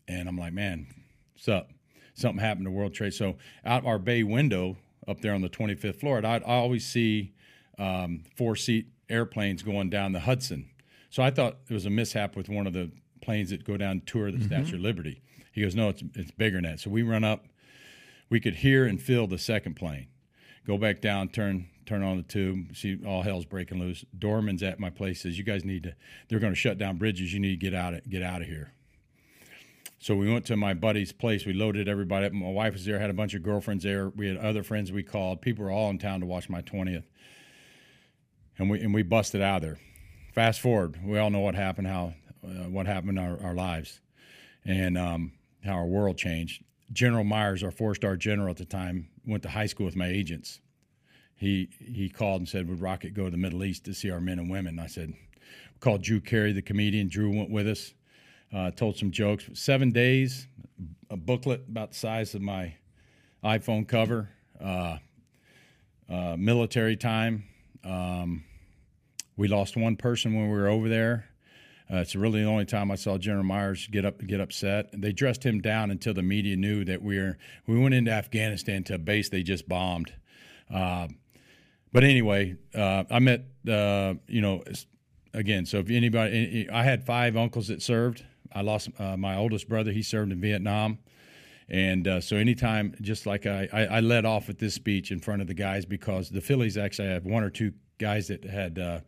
[0.08, 0.86] and I'm like, man,
[1.34, 1.70] what's up?
[2.14, 3.14] Something happened to World Trade.
[3.14, 4.76] So out our bay window
[5.06, 7.34] up there on the 25th floor, I, I always see
[7.78, 10.70] um, four seat airplanes going down the Hudson.
[11.10, 12.90] So I thought it was a mishap with one of the
[13.20, 15.22] planes that go down tour the Statue of Liberty.
[15.52, 16.80] He goes, no, it's it's bigger than that.
[16.80, 17.46] So we run up.
[18.28, 20.08] We could hear and feel the second plane.
[20.66, 24.04] Go back down, turn turn on the tube, see all hell's breaking loose.
[24.18, 25.94] Dorman's at my place says, "You guys need to.
[26.28, 27.32] They're going to shut down bridges.
[27.32, 28.72] You need to get out of get out of here."
[30.06, 31.44] So we went to my buddy's place.
[31.44, 32.32] We loaded everybody up.
[32.32, 33.00] My wife was there.
[33.00, 34.08] Had a bunch of girlfriends there.
[34.10, 35.42] We had other friends we called.
[35.42, 37.10] People were all in town to watch my twentieth,
[38.56, 39.78] and we and we busted out of there.
[40.32, 41.88] Fast forward, we all know what happened.
[41.88, 44.00] How uh, what happened in our, our lives,
[44.64, 45.32] and um,
[45.64, 46.62] how our world changed.
[46.92, 50.60] General Myers, our four-star general at the time, went to high school with my agents.
[51.34, 54.20] He he called and said, "Would Rocket go to the Middle East to see our
[54.20, 55.14] men and women?" And I said,
[55.80, 57.08] "Called Drew Carey, the comedian.
[57.08, 57.92] Drew went with us,
[58.54, 59.48] uh, told some jokes.
[59.54, 60.46] Seven days,
[61.10, 62.74] a booklet about the size of my
[63.44, 64.28] iPhone cover,
[64.60, 64.98] uh,
[66.08, 67.44] uh, military time.
[67.84, 68.44] Um,
[69.36, 71.26] we lost one person when we were over there.
[71.92, 74.88] Uh, it's really the only time I saw General Myers get up get upset.
[74.92, 78.82] They dressed him down until the media knew that we were we went into Afghanistan
[78.84, 80.12] to a base they just bombed.
[80.72, 81.06] Uh,
[81.92, 84.64] but anyway, uh, I met uh, you know
[85.32, 85.64] again.
[85.64, 88.24] So if anybody, I had five uncles that served.
[88.56, 89.92] I lost uh, my oldest brother.
[89.92, 90.98] He served in Vietnam.
[91.68, 95.18] And uh, so, anytime, just like I, I, I led off with this speech in
[95.18, 98.78] front of the guys because the Phillies actually have one or two guys that had
[98.78, 99.00] uh,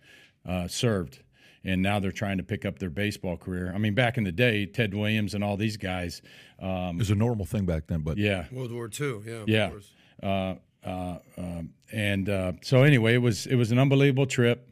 [0.47, 1.21] uh, served.
[1.65, 3.73] and now they're trying to pick up their baseball career.
[3.75, 6.23] I mean, back in the day, Ted Williams and all these guys.
[6.61, 9.21] Um, It was a normal thing back then, but yeah, World War II.
[9.25, 9.33] Yeah.
[9.35, 9.71] of yeah.
[9.71, 9.91] course.
[10.23, 14.69] Uh, uh, um, and uh, so anyway, it was it was an unbelievable trip.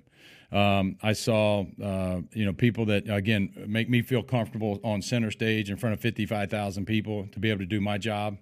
[0.53, 5.31] Um, I saw uh, you know people that again make me feel comfortable on center
[5.31, 8.39] stage in front of fifty five thousand people to be able to do my job.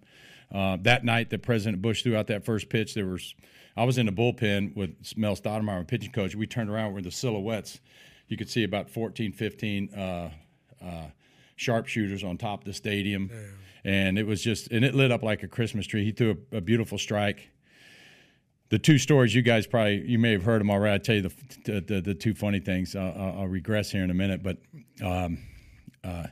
[0.52, 3.34] Uh, that night that President Bush threw out that first pitch, there was
[3.76, 6.34] I was in the bullpen with Mel Stottlemyre, my pitching coach.
[6.34, 7.80] We turned around, we're the silhouettes.
[8.28, 10.30] You could see about 14, 15 uh,
[10.82, 11.06] uh,
[11.56, 13.30] sharpshooters on top of the stadium,
[13.84, 16.04] and it was just and it lit up like a Christmas tree.
[16.04, 17.50] He threw a, a beautiful strike
[18.74, 20.94] the two stories you guys probably you may have heard them already.
[20.94, 22.96] I'll tell you the the, the two funny things.
[22.96, 24.56] I'll, I'll regress here in a minute, but
[25.00, 25.38] um,
[26.02, 26.26] uh,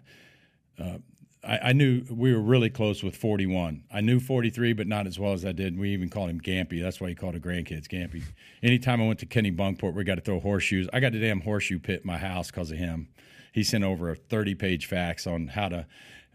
[0.76, 0.98] uh,
[1.44, 3.84] I, I, knew we were really close with 41.
[3.94, 5.78] I knew 43, but not as well as I did.
[5.78, 6.82] We even called him Gampy.
[6.82, 8.24] That's why he called the grandkids Gampy.
[8.60, 10.88] Anytime I went to Kennebunkport, we got to throw horseshoes.
[10.92, 13.08] I got a damn horseshoe pit in my house because of him.
[13.52, 15.86] He sent over a 30 page fax on how to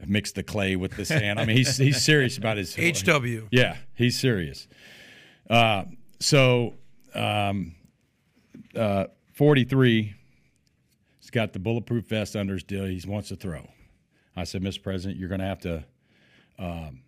[0.06, 1.38] mix the clay with the sand.
[1.38, 3.48] I mean, he's he's serious about his HW.
[3.52, 4.70] Yeah, he's serious.
[5.50, 5.84] Uh,
[6.20, 6.76] so,
[7.14, 7.76] um,
[8.76, 10.16] uh, 43,
[11.20, 12.86] he's got the bulletproof vest under his deal.
[12.86, 13.68] He wants to throw.
[14.36, 14.84] I said, Mr.
[14.84, 15.84] President, you're going to have to,
[16.60, 17.02] um,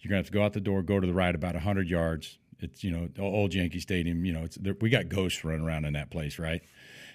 [0.00, 1.88] you're going to have to go out the door, go to the right about 100
[1.88, 2.38] yards.
[2.60, 5.94] It's, you know, old Yankee Stadium, you know, it's, we got ghosts running around in
[5.94, 6.62] that place, right?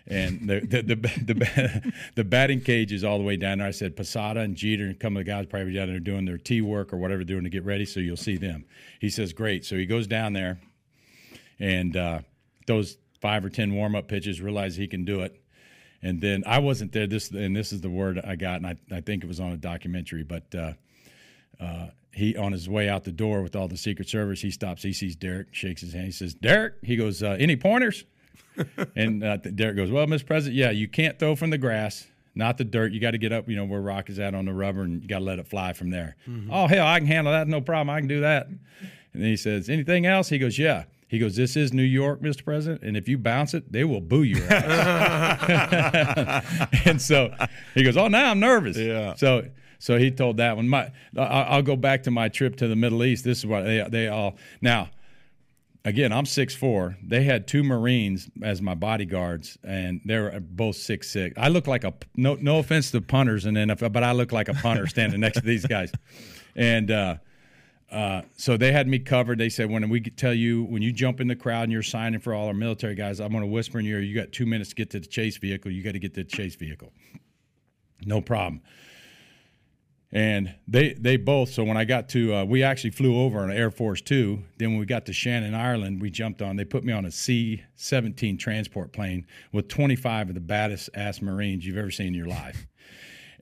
[0.07, 0.95] And the the, the
[1.33, 3.67] the, the batting cage is all the way down there.
[3.67, 6.37] I said Posada and Jeter and some of the guys probably down there doing their
[6.37, 8.65] tee work or whatever they're doing to get ready, so you'll see them.
[8.99, 10.59] He says, "Great." So he goes down there,
[11.59, 12.19] and uh,
[12.67, 15.41] those five or ten warm up pitches, realize he can do it.
[16.01, 17.07] And then I wasn't there.
[17.07, 19.51] This and this is the word I got, and I, I think it was on
[19.51, 20.23] a documentary.
[20.23, 20.73] But uh,
[21.59, 24.83] uh, he on his way out the door with all the Secret Service, he stops.
[24.83, 26.05] He sees Derek, shakes his hand.
[26.05, 28.03] He says, "Derek," he goes, uh, "Any pointers?"
[28.95, 30.25] and uh, Derek goes, "Well, Mr.
[30.25, 32.91] President, yeah, you can't throw from the grass." Not the dirt.
[32.91, 35.01] You got to get up, you know, where rock is at on the rubber, and
[35.01, 36.17] you got to let it fly from there.
[36.51, 37.47] Oh hell, I can handle that.
[37.47, 37.89] No problem.
[37.89, 38.47] I can do that.
[38.47, 38.59] And
[39.13, 42.43] then he says, "Anything else?" He goes, "Yeah." He goes, "This is New York, Mr.
[42.43, 44.43] President, and if you bounce it, they will boo you."
[46.85, 47.33] and so
[47.73, 49.13] he goes, "Oh, now I'm nervous." Yeah.
[49.15, 49.47] So
[49.79, 50.67] so he told that one.
[50.67, 53.23] My I- I'll go back to my trip to the Middle East.
[53.23, 54.89] This is what they they all now.
[55.83, 56.97] Again, I'm six four.
[57.03, 61.35] They had two Marines as my bodyguards, and they were both six six.
[61.37, 64.49] I look like a no no offense to punters and NFL, but I look like
[64.49, 65.91] a punter standing next to these guys.
[66.55, 67.17] And uh,
[67.95, 69.37] uh, so they had me covered.
[69.37, 72.19] They said, when we tell you, when you jump in the crowd and you're signing
[72.19, 74.45] for all our military guys, I'm going to whisper in your ear, you got two
[74.45, 75.71] minutes to get to the chase vehicle.
[75.71, 76.91] You got to get to the chase vehicle.
[78.05, 78.61] No problem.
[80.11, 81.49] And they they both.
[81.51, 84.43] So when I got to, uh, we actually flew over on Air Force Two.
[84.57, 86.57] Then when we got to Shannon, Ireland, we jumped on.
[86.57, 91.65] They put me on a C-17 transport plane with 25 of the baddest ass Marines
[91.65, 92.67] you've ever seen in your life.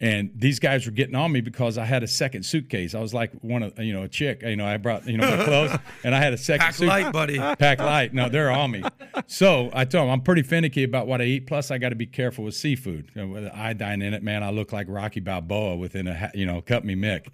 [0.03, 2.93] And these guys were getting on me because I had a second suitcase.
[2.93, 4.41] I was like one of you know a chick.
[4.43, 5.71] You know I brought you know my clothes,
[6.03, 7.37] and I had a second Pack suit- light, buddy.
[7.37, 8.13] Pack light.
[8.13, 8.83] No, they're on me.
[9.27, 11.47] So I told them I'm pretty finicky about what I eat.
[11.47, 13.11] Plus, I got to be careful with seafood.
[13.15, 16.45] You know, with iodine in it, man, I look like Rocky Balboa within a you
[16.45, 17.27] know cut me Mick.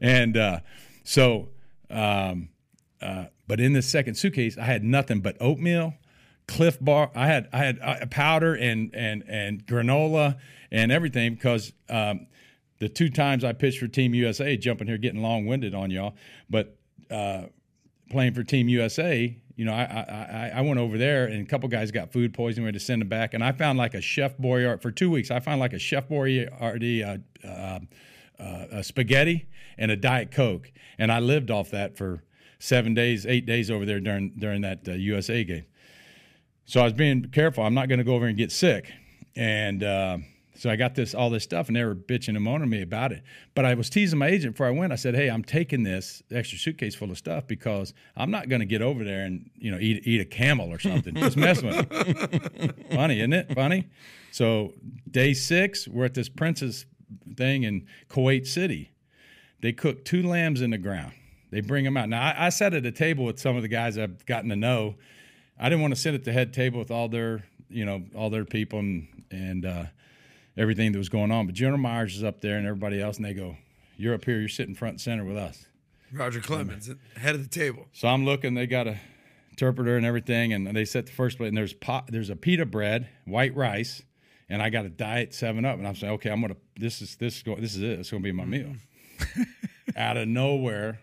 [0.00, 0.60] And uh,
[1.04, 1.50] so,
[1.90, 2.48] um,
[3.00, 5.94] uh, but in this second suitcase, I had nothing but oatmeal,
[6.48, 7.10] Clif Bar.
[7.14, 10.36] I had I had uh, powder and and and granola
[10.70, 11.72] and everything because.
[11.88, 12.26] Um,
[12.78, 16.14] the two times I pitched for Team USA, jumping here, getting long winded on y'all,
[16.50, 16.76] but
[17.10, 17.44] uh,
[18.10, 21.70] playing for Team USA, you know, I, I I- went over there and a couple
[21.70, 22.64] guys got food poisoning.
[22.64, 25.10] We had to send them back, and I found like a Chef Boyardee for two
[25.10, 25.30] weeks.
[25.30, 27.02] I found like a Chef Boyardee
[27.42, 27.78] uh, uh,
[28.38, 32.24] uh, a spaghetti and a Diet Coke, and I lived off that for
[32.58, 35.64] seven days, eight days over there during during that uh, USA game.
[36.66, 37.64] So I was being careful.
[37.64, 38.92] I'm not going to go over and get sick,
[39.34, 39.82] and.
[39.82, 40.18] Uh,
[40.58, 43.12] so I got this all this stuff, and they were bitching and moaning me about
[43.12, 43.22] it.
[43.54, 44.92] But I was teasing my agent before I went.
[44.92, 48.60] I said, "Hey, I'm taking this extra suitcase full of stuff because I'm not going
[48.60, 51.14] to get over there and you know eat eat a camel or something.
[51.16, 52.70] Just messing with me.
[52.90, 53.54] Funny, isn't it?
[53.54, 53.88] Funny.
[54.32, 54.72] So
[55.10, 56.86] day six, we're at this Princess
[57.36, 58.92] thing in Kuwait City.
[59.60, 61.12] They cook two lambs in the ground.
[61.50, 62.08] They bring them out.
[62.08, 64.56] Now I, I sat at a table with some of the guys I've gotten to
[64.56, 64.96] know.
[65.58, 68.30] I didn't want to sit at the head table with all their you know all
[68.30, 69.66] their people and and.
[69.66, 69.84] Uh,
[70.56, 71.46] everything that was going on.
[71.46, 73.56] But General Myers is up there and everybody else, and they go,
[73.96, 74.38] "You're up here.
[74.38, 75.66] You're sitting front and center with us."
[76.12, 77.86] Roger Clemens, head of the table.
[77.92, 78.54] So I'm looking.
[78.54, 78.98] They got a
[79.50, 81.48] interpreter and everything, and they set the first plate.
[81.48, 82.06] And there's pot.
[82.08, 84.02] There's a pita bread, white rice,
[84.48, 85.78] and I got a diet Seven Up.
[85.78, 86.56] And I'm saying, okay, I'm gonna.
[86.76, 87.98] This is this is go, this is it.
[87.98, 88.74] It's gonna be my meal.
[89.96, 91.00] Out of nowhere,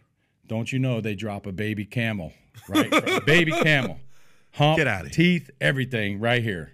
[0.48, 2.32] don't you know they drop a baby camel,
[2.68, 3.26] right?
[3.26, 4.00] baby camel,
[4.54, 5.10] hump, Get outta here.
[5.12, 6.72] teeth, everything, right here.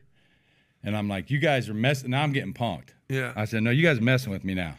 [0.84, 2.11] And I'm like, you guys are messing.
[2.11, 2.89] Now I'm getting punked.
[3.09, 3.34] Yeah.
[3.36, 4.75] I said, no, you guys are messing with me now.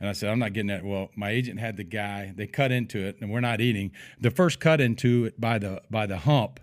[0.00, 0.84] And I said, I'm not getting that.
[0.84, 2.32] Well, my agent had the guy.
[2.34, 3.92] They cut into it, and we're not eating.
[4.20, 6.60] The first cut into it by the by the hump,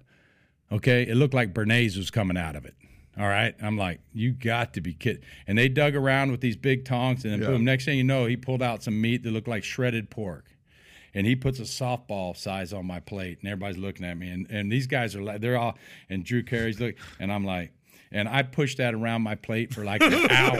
[0.71, 2.75] okay, it looked like béarnaise was coming out of it.
[3.17, 5.23] All right, I'm like, you got to be kidding.
[5.47, 7.65] And they dug around with these big tongs, and then boom.
[7.65, 10.45] Next thing you know, he pulled out some meat that looked like shredded pork.
[11.14, 14.30] And he puts a softball size on my plate, and everybody's looking at me.
[14.30, 15.78] And, and these guys are like, they're all,
[16.09, 17.74] and Drew Carey's look, and I'm like,
[18.14, 20.57] and I pushed that around my plate for like an hour,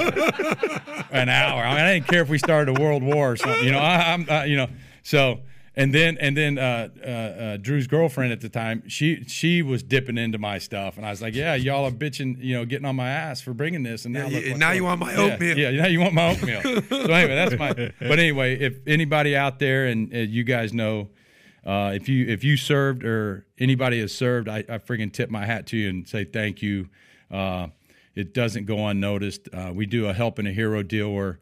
[1.12, 1.64] an hour.
[1.64, 3.80] I mean, I didn't care if we started a world war or something, you know.
[3.80, 4.68] I, I'm, uh, you know,
[5.04, 5.42] so
[5.76, 9.84] and then and then uh, uh, uh, Drew's girlfriend at the time, she she was
[9.84, 12.86] dipping into my stuff, and I was like, yeah, y'all are bitching, you know, getting
[12.86, 15.00] on my ass for bringing this, and now Yeah, look you- what's now you want
[15.00, 15.58] my oatmeal.
[15.58, 16.62] Yeah, now you want my oatmeal.
[16.90, 17.74] so anyway, that's my.
[17.74, 21.10] But anyway, if anybody out there and uh, you guys know.
[21.64, 25.46] Uh, if you if you served or anybody has served, I, I friggin' tip my
[25.46, 26.90] hat to you and say thank you.
[27.30, 27.68] Uh,
[28.16, 29.48] it doesn't go unnoticed.
[29.54, 31.38] Uh, we do a help and a hero deal where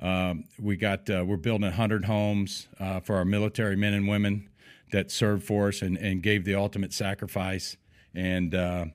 [0.00, 4.48] um, we got uh, we're building 100 homes uh, for our military men and women
[4.92, 7.76] that served for us and, and gave the ultimate sacrifice.
[8.14, 8.86] And uh,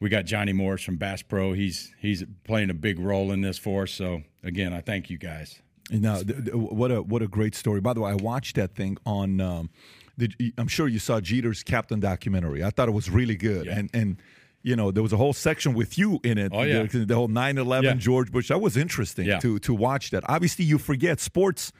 [0.00, 1.52] we got Johnny Morris from Bass Pro.
[1.52, 3.92] He's he's playing a big role in this for us.
[3.92, 5.60] So again, I thank you guys.
[5.90, 7.80] No, th- th- what a what a great story.
[7.80, 9.40] By the way, I watched that thing on.
[9.40, 9.70] Um,
[10.18, 12.64] did, I'm sure you saw Jeter's Captain documentary.
[12.64, 13.78] I thought it was really good, Yeah.
[13.78, 14.16] and and
[14.62, 16.52] you know there was a whole section with you in it.
[16.54, 16.82] Oh, yeah.
[16.84, 17.94] the, the whole 9/11 Yeah.
[17.94, 18.48] George Bush.
[18.48, 19.38] That was interesting Yeah.
[19.40, 20.24] to to watch that.
[20.28, 21.72] Obviously, you forget sports.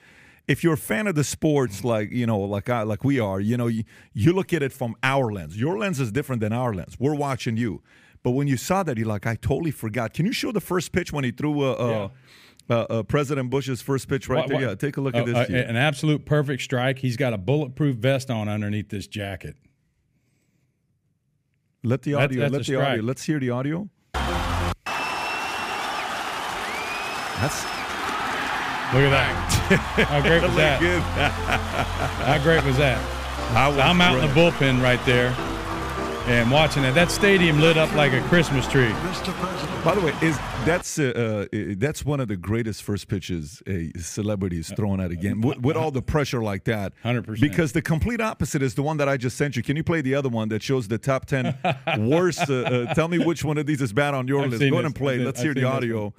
[0.49, 3.41] If you're a fan of the sports, like you know, like I, like we are,
[3.41, 3.83] you know, you,
[4.15, 5.59] you look at it from our lens.
[5.59, 6.97] Your lens is different than our lens.
[7.01, 7.83] We're watching you,
[8.23, 10.15] but when you saw that, you're like, I totally forgot.
[10.15, 12.09] Can you show the first pitch when he threw a, uh,
[12.71, 14.57] uh, uh, President Bush's first pitch right What- there?
[14.59, 15.49] what- Yeah, take a look uh, at this.
[15.51, 17.01] an absolute perfect strike.
[17.01, 19.57] He's got a bulletproof vest on underneath this jacket.
[21.87, 22.41] Let the audio.
[22.41, 23.03] that's let a the audio.
[23.05, 23.89] Let's hear the audio.
[27.39, 27.63] That's
[28.93, 29.37] Look at that.
[30.09, 30.83] How great was that?
[32.25, 32.99] How great was that?
[33.55, 35.31] I So I'm out in the bullpen right there
[36.27, 36.93] and watching it.
[36.93, 38.91] That stadium lit up like a Christmas tree.
[39.85, 43.93] By the way, is that's uh, uh, that's one of the greatest first pitches a
[43.99, 46.93] celebrity is thrown at a game with, with all the pressure like that.
[47.05, 47.41] 100%.
[47.41, 49.63] Because the complete opposite is the one that I just sent you.
[49.63, 51.57] Can you play the other one that shows the top ten
[51.99, 52.51] worst?
[52.51, 54.63] Uh, uh, tell me which one of these is bad on your I've list.
[54.63, 55.19] Go ahead and play.
[55.19, 56.13] Let's seen hear the audio.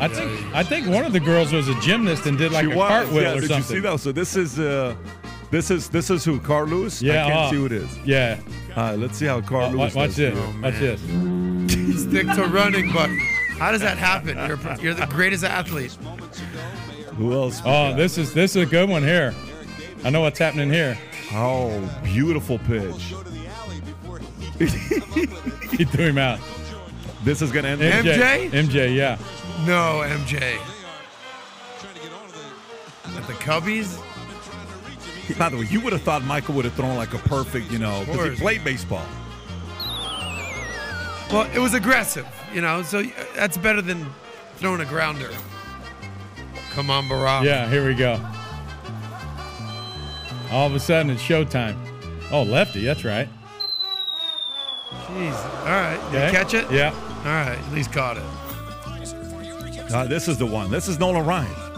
[0.00, 2.72] I think I think one of the girls was a gymnast and did like she
[2.72, 2.88] a was.
[2.88, 3.76] cartwheel yeah, or did something.
[3.76, 4.00] you see that?
[4.00, 4.94] So this is uh,
[5.50, 6.40] this is this is who?
[6.40, 7.02] Carl Lewis.
[7.02, 7.98] Yeah, I can't uh, see who it is.
[8.04, 8.40] Yeah.
[8.76, 9.94] All right, let's see how Carl Wa- Lewis.
[9.94, 10.34] watch does this.
[10.38, 10.62] here.
[10.62, 11.00] Watch this.
[12.02, 13.08] Stick to running, but
[13.58, 14.36] how does that happen?
[14.36, 15.92] You're, you're the greatest athlete.
[17.16, 17.60] Who else?
[17.60, 17.96] Oh, got?
[17.96, 19.34] this is this is a good one here.
[20.04, 20.98] I know what's happening here.
[21.32, 23.14] Oh, beautiful pitch.
[25.70, 26.38] He threw him out.
[27.24, 27.80] This is gonna end.
[27.80, 28.50] MJ?
[28.50, 29.16] MJ, yeah.
[29.66, 30.58] No, MJ.
[33.16, 33.98] At the Cubbies?
[35.38, 37.78] By the way, you would have thought Michael would have thrown like a perfect, you
[37.78, 39.04] know, because he played baseball.
[41.30, 43.02] Well, it was aggressive, you know, so
[43.36, 44.04] that's better than
[44.56, 45.30] throwing a grounder.
[46.72, 47.44] Come on, Barack.
[47.44, 48.20] Yeah, here we go.
[50.50, 51.76] All of a sudden it's showtime.
[52.32, 53.28] Oh, lefty, that's right.
[55.06, 55.34] Jeez.
[55.60, 55.98] All right.
[56.10, 56.26] Did Okay.
[56.26, 56.70] you catch it?
[56.70, 56.90] Yeah.
[57.18, 57.56] All right.
[57.58, 58.22] At least caught it.
[59.92, 60.70] Uh, this is the one.
[60.70, 61.69] This is Nolan Ryan.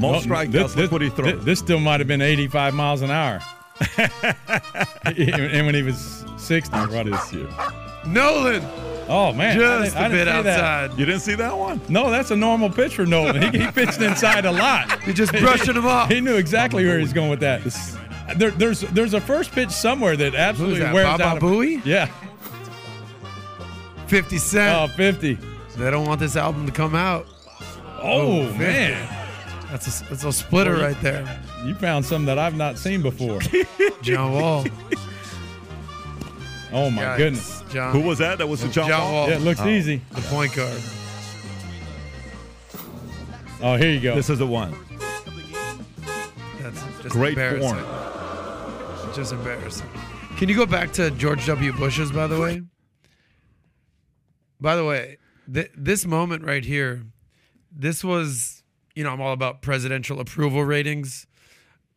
[0.00, 0.52] Most strikeouts.
[0.52, 1.44] this, Look what he throws.
[1.44, 3.40] This still might have been 85 miles an hour.
[5.06, 7.48] and when he was 60, what is it?
[8.06, 8.64] Nolan,
[9.10, 9.56] Oh, man.
[9.58, 10.46] Just I a bit see that.
[10.46, 10.98] outside.
[10.98, 11.80] you didn't see that one?
[11.88, 13.40] No, that's a normal pitch for Nolan.
[13.54, 15.00] He, he pitched inside a lot.
[15.06, 16.10] You're just brushing him off.
[16.10, 17.62] He knew exactly where he's going with that.
[18.36, 21.36] There, there's there's a first pitch somewhere that absolutely that, wears Baba out.
[21.38, 21.80] a- Booey?
[21.86, 22.10] Yeah.
[24.08, 24.92] 50 Oh, Cent.
[24.92, 25.38] 50.
[25.78, 27.26] They don't want this album to come out.
[28.02, 28.58] Oh, 50.
[28.58, 29.17] man.
[29.70, 31.42] That's a, that's a splitter Well, you- right there.
[31.64, 33.40] You found something that I've not seen before.
[34.02, 34.64] John Wall.
[36.72, 37.16] Oh, my Yikes.
[37.16, 37.62] goodness.
[37.70, 38.38] John, Who was that?
[38.38, 39.12] That was the John, John Wall.
[39.12, 39.28] Wall.
[39.30, 39.68] Yeah, it looks Oh.
[39.68, 40.00] easy.
[40.10, 40.80] the point guard.
[43.60, 44.14] Oh, here you go.
[44.14, 44.74] This is the one.
[46.60, 47.70] That's just Great embarrassing.
[47.74, 49.14] form.
[49.14, 49.88] Just embarrassing.
[50.36, 51.72] Can you go back to George W.
[51.72, 52.62] Bush's, by the way?
[54.60, 55.18] By the way,
[55.52, 57.02] th- this moment right here,
[57.72, 58.57] this was,
[58.98, 61.28] you know, I'm all about presidential approval ratings.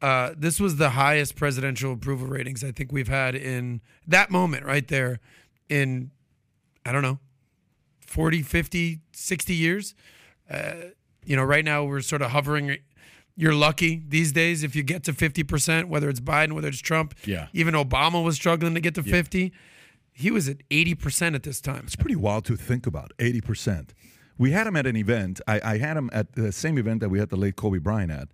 [0.03, 4.67] Uh, this was the highest presidential approval ratings I think we've had in that moment
[4.67, 5.19] right there
[5.67, 6.11] in,
[6.85, 7.17] I don't know,
[8.05, 9.95] 40, 50, 60 years.
[10.47, 10.73] Uh,
[11.25, 12.77] you know, right now we're sort of hovering.
[13.35, 17.15] You're lucky these days if you get to 50%, whether it's Biden, whether it's Trump.
[17.25, 17.47] Yeah.
[17.51, 19.51] Even Obama was struggling to get to 50.
[20.13, 21.85] He was at 80% at this time.
[21.85, 23.11] It's pretty wild to think about.
[23.17, 23.95] Eighty percent.
[24.41, 25.39] We had him at an event.
[25.47, 28.11] I, I had him at the same event that we had the late Kobe Bryant
[28.11, 28.27] at.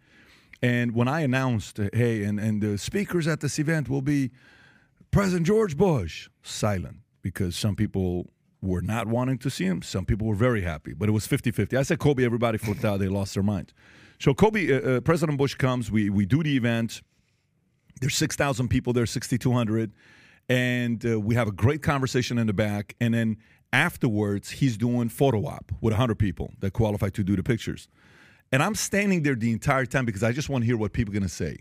[0.61, 4.31] And when I announced, hey, and, and the speakers at this event will be
[5.11, 8.29] President George Bush, silent because some people
[8.61, 9.81] were not wanting to see him.
[9.81, 11.75] Some people were very happy, but it was 50 50.
[11.75, 13.01] I said Kobe, everybody flipped out.
[13.01, 13.73] They lost their minds.
[14.17, 17.01] So, Kobe, uh, uh, President Bush comes, we, we do the event.
[17.99, 19.91] There's 6,000 people there, 6,200.
[20.47, 22.95] And uh, we have a great conversation in the back.
[23.01, 23.37] And then
[23.73, 27.87] afterwards, he's doing photo op with 100 people that qualify to do the pictures.
[28.51, 31.11] And I'm standing there the entire time because I just want to hear what people
[31.11, 31.57] are going to say.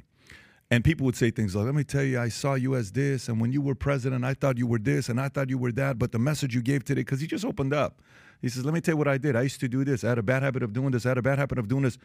[0.71, 3.29] And people would say things like, let me tell you, I saw you as this.
[3.29, 5.73] And when you were president, I thought you were this and I thought you were
[5.73, 5.99] that.
[5.99, 8.03] But the message you gave today, because he just opened up.
[8.43, 9.37] He says, let me tell you what I did.
[9.37, 10.03] I used to do this.
[10.03, 11.07] I had a bad habit of doing this.
[11.07, 11.99] I had a bad habit of doing this.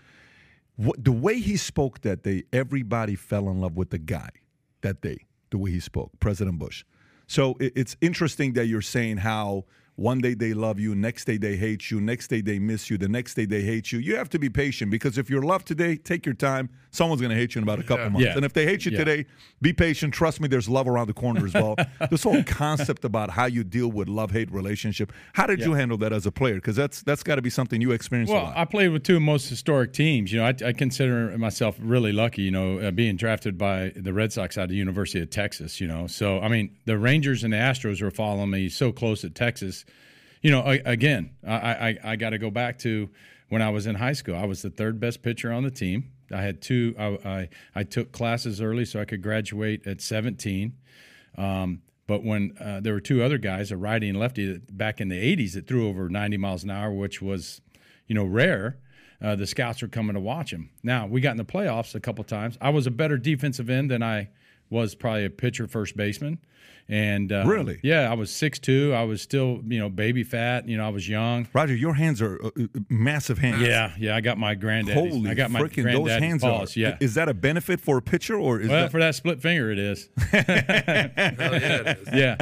[0.75, 4.29] What, the way he spoke that day, everybody fell in love with the guy
[4.81, 6.85] that day, the way he spoke, President Bush.
[7.27, 11.37] So it, it's interesting that you're saying how one day they love you, next day
[11.37, 13.99] they hate you, next day they miss you, the next day they hate you.
[13.99, 16.69] You have to be patient because if you're loved today, take your time.
[16.91, 18.25] Someone's going to hate you in about a couple months.
[18.25, 18.35] Yeah.
[18.35, 18.97] And if they hate you Yeah.
[18.99, 19.25] today,
[19.61, 20.13] be patient.
[20.13, 21.75] Trust me, there's love around the corner as well.
[22.09, 25.13] this whole concept about how you deal with love-hate relationship.
[25.33, 26.55] How did you handle that as a player?
[26.55, 28.51] Because that's that's got to be something you experienced Well.
[28.55, 30.33] I played with two most historic teams.
[30.33, 32.41] You know, I, I consider myself really lucky.
[32.41, 35.79] You know, uh, being drafted by the Red Sox out of the University of Texas.
[35.79, 39.23] You know, so I mean, the Rangers and the Astros were following me so close
[39.23, 39.85] at Texas.
[40.41, 43.09] You know, I, again, I, I, I got to go back to
[43.49, 44.35] when I was in high school.
[44.35, 46.11] I was the third best pitcher on the team.
[46.31, 46.95] I had two.
[46.97, 50.73] I, I, I took classes early so I could graduate at 17.
[51.37, 55.09] Um, but when uh, there were two other guys, a righty and lefty, back in
[55.09, 57.61] the 80s that threw over 90 miles an hour, which was,
[58.07, 58.79] you know, rare.
[59.21, 60.71] Uh, the scouts were coming to watch him.
[60.81, 62.57] Now we got in the playoffs a couple times.
[62.59, 64.29] I was a better defensive end than I
[64.71, 66.39] was probably a pitcher, first baseman.
[66.89, 67.79] And uh, Really?
[67.83, 68.91] yeah, I was six two.
[68.93, 70.67] I was still, you know, baby fat.
[70.67, 71.47] You know, I was young.
[71.53, 73.61] Roger, your hands are uh, uh, massive hands.
[73.61, 74.15] Yeah, yeah.
[74.15, 74.95] I got my granddad.
[74.95, 76.75] Holy I got my freaking those hands paws.
[76.75, 76.79] are.
[76.79, 76.97] Yeah.
[76.99, 79.71] Is that a benefit for a pitcher or is well, that for that split finger,
[79.71, 80.09] it is.
[80.17, 82.13] Hell yeah, it is.
[82.13, 82.37] Yeah.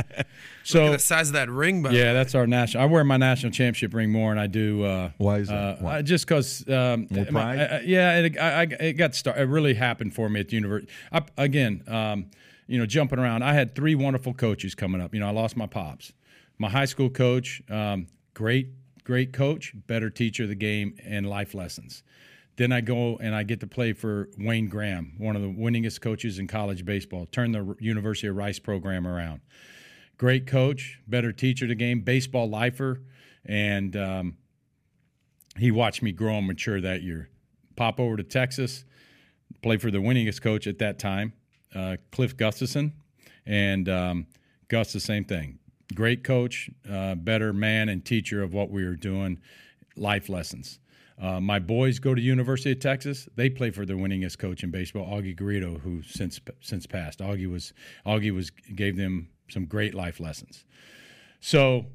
[0.74, 2.14] Look So at the size of that ring, by Yeah, way.
[2.14, 2.84] that's our national.
[2.84, 4.84] I wear my national championship ring more, and I do.
[4.84, 5.56] Uh, Why is that?
[5.56, 6.00] Uh, Why?
[6.00, 6.68] uh, just because.
[6.70, 7.60] Um, More pride?
[7.60, 9.42] I- I- yeah, it, I, I, it got started.
[9.42, 10.92] It really happened for me at the university.
[11.12, 12.28] I, again, um,
[12.68, 13.44] you know, jumping around.
[13.44, 15.14] I had three wonderful coaches coming up.
[15.14, 16.14] You know, I lost my pops.
[16.58, 18.68] My high school coach, um, great,
[19.04, 22.04] great coach, better teacher of the game and life lessons.
[22.58, 26.02] Then I go and I get to play for Wayne Graham, one of the winningest
[26.02, 27.26] coaches in college baseball.
[27.32, 29.40] Turn the University of Rice program around
[30.20, 33.02] great coach, better teacher the game, baseball lifer,
[33.46, 34.38] and um,
[35.58, 37.30] he watched me grow and mature that year.
[37.76, 38.84] Pop over to Texas,
[39.64, 41.34] play for the winningest coach at that time,
[41.74, 42.94] uh, Cliff Gustafson,
[43.46, 44.28] and um,
[44.68, 45.58] Gus the same thing.
[45.96, 49.40] Great coach, uh, better man and teacher of what we were doing,
[49.96, 50.80] life lessons.
[51.20, 53.28] Uh, my boys go to University of Texas.
[53.36, 57.20] They play for the winningest coach in baseball, Augie Garrido, who since since passed.
[57.20, 57.74] Augie was
[58.06, 60.66] Augie was gave them some great life lessons.
[61.40, 61.86] So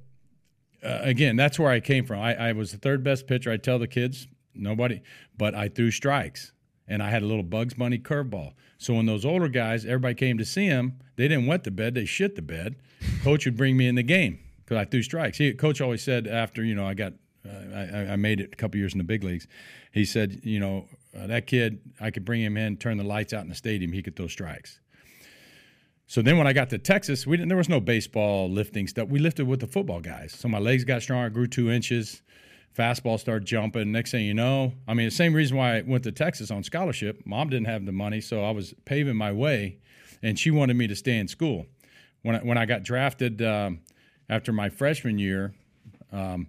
[0.85, 2.21] uh, again, that's where I came from.
[2.21, 3.51] I, I was the third best pitcher.
[3.51, 5.01] I tell the kids nobody,
[5.37, 6.53] but I threw strikes,
[6.87, 8.53] and I had a little Bugs Bunny curveball.
[8.79, 11.95] So when those older guys, everybody came to see him, they didn't wet the bed;
[11.95, 12.77] they shit the bed.
[13.23, 15.39] Coach would bring me in the game because I threw strikes.
[15.39, 17.15] He, Coach always said after you know I got
[17.49, 19.47] uh, I, I made it a couple years in the big leagues.
[19.93, 20.87] He said, you know,
[21.17, 23.93] uh, that kid, I could bring him in, turn the lights out in the stadium,
[23.93, 24.81] he could throw strikes.
[26.07, 29.09] So then when I got to Texas, we didn't, there was no baseball lifting stuff.
[29.09, 30.33] We lifted with the football guys.
[30.33, 32.23] So my legs got stronger, grew two inches,
[32.77, 33.91] fastball started jumping.
[33.91, 36.63] Next thing you know, I mean, the same reason why I went to Texas on
[36.63, 37.23] scholarship.
[37.25, 39.79] Mom didn't have the money, so I was paving my way,
[40.23, 41.67] and she wanted me to stay in school.
[42.23, 43.81] When I, when I got drafted um,
[44.29, 45.55] after my freshman year,
[46.13, 46.49] um,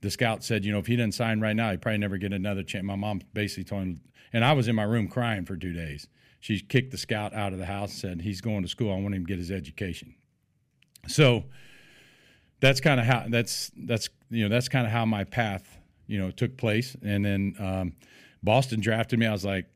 [0.00, 2.32] the scout said, you know, if he didn't sign right now, he'd probably never get
[2.32, 2.84] another chance.
[2.84, 4.00] My mom basically told him,
[4.32, 6.08] and I was in my room crying for two days.
[6.42, 8.92] She kicked the scout out of the house and said, he's going to school.
[8.92, 10.16] I want him to get his education.
[11.06, 11.44] So
[12.58, 15.78] that's kind of how that's that's you know that's kind of how my path
[16.08, 16.96] you know took place.
[17.00, 17.92] And then um,
[18.42, 19.26] Boston drafted me.
[19.26, 19.66] I was like,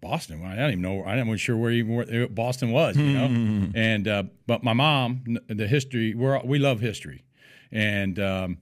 [0.00, 0.44] Boston.
[0.44, 1.02] I don't even know.
[1.02, 3.26] I wasn't sure where even where Boston was, you know.
[3.74, 6.14] and uh, but my mom, the history.
[6.14, 7.24] We we love history,
[7.72, 8.58] and um,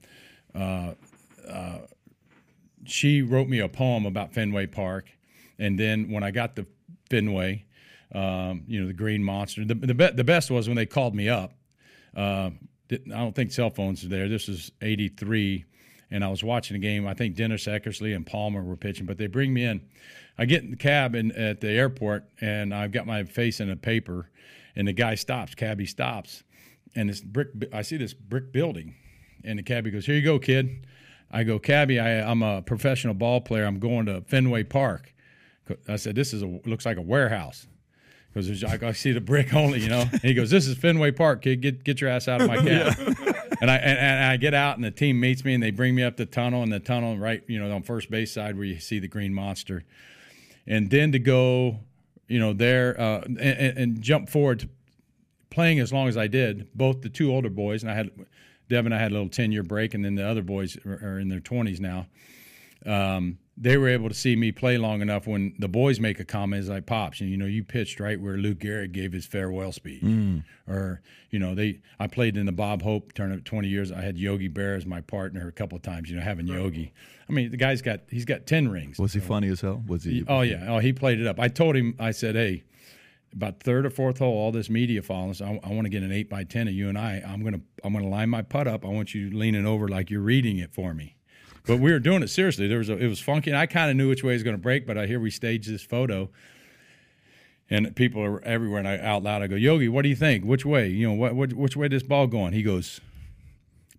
[0.55, 0.93] uh,
[1.47, 1.77] uh,
[2.85, 5.11] she wrote me a poem about Fenway Park.
[5.59, 6.65] And then when I got to
[7.09, 7.65] Fenway,
[8.13, 9.65] um, you know, the Green Monster.
[9.65, 11.53] The the, be- the best was when they called me up.
[12.15, 12.51] Uh,
[12.91, 14.29] I don't think cell phones are there.
[14.29, 15.65] This was '83,
[16.09, 17.05] and I was watching the game.
[17.05, 19.81] I think Dennis Eckersley and Palmer were pitching, but they bring me in.
[20.37, 23.69] I get in the cab in, at the airport, and I've got my face in
[23.69, 24.29] a paper,
[24.75, 25.55] and the guy stops.
[25.55, 26.43] Cabbie stops,
[26.95, 27.49] and this brick.
[27.73, 28.95] I see this brick building,
[29.43, 30.85] and the cabbie goes, "Here you go, kid."
[31.29, 33.65] I go, "Cabbie, I, I'm a professional ball player.
[33.65, 35.13] I'm going to Fenway Park."
[35.87, 37.67] I said, "This is a looks like a warehouse."
[38.33, 40.01] Because I, I see the brick only, you know.
[40.01, 41.61] And he goes, "This is Fenway Park, kid.
[41.61, 42.93] Get get your ass out of my cab."
[43.61, 45.95] and I and, and I get out, and the team meets me, and they bring
[45.95, 48.65] me up the tunnel, and the tunnel right, you know, on first base side where
[48.65, 49.83] you see the green monster,
[50.65, 51.79] and then to go,
[52.27, 54.69] you know, there uh, and, and jump forward to
[55.49, 56.67] playing as long as I did.
[56.75, 58.11] Both the two older boys, and I had
[58.69, 61.19] Devin, I had a little ten year break, and then the other boys are, are
[61.19, 62.07] in their twenties now.
[62.85, 66.25] Um, they were able to see me play long enough when the boys make a
[66.25, 69.25] comment as I pops, and you know, you pitched right where Lou Gehrig gave his
[69.25, 70.43] farewell speech, mm.
[70.67, 71.01] or
[71.31, 73.91] you know, they I played in the Bob Hope tournament twenty years.
[73.91, 76.09] I had Yogi Berra as my partner a couple of times.
[76.09, 76.93] You know, having Yogi.
[77.27, 78.99] I mean, the guy's got he's got ten rings.
[78.99, 79.83] Was he funny as hell?
[79.87, 80.23] Was he?
[80.27, 80.65] Oh yeah.
[80.67, 81.39] Oh, he played it up.
[81.39, 81.95] I told him.
[81.99, 82.63] I said, "Hey,
[83.33, 85.41] about third or fourth hole, all this media following us.
[85.41, 87.23] I, I want to get an eight by ten of you and I.
[87.25, 88.85] I'm gonna I'm gonna line my putt up.
[88.85, 91.16] I want you leaning over like you're reading it for me."
[91.67, 92.67] But we were doing it seriously.
[92.67, 94.43] There was a, it was funky, and I kind of knew which way it was
[94.43, 94.87] going to break.
[94.87, 96.29] But I hear we staged this photo,
[97.69, 98.79] and people are everywhere.
[98.79, 100.45] And I out loud, I go, "Yogi, what do you think?
[100.45, 100.87] Which way?
[100.87, 103.01] You know, what, what which way this ball going?" He goes,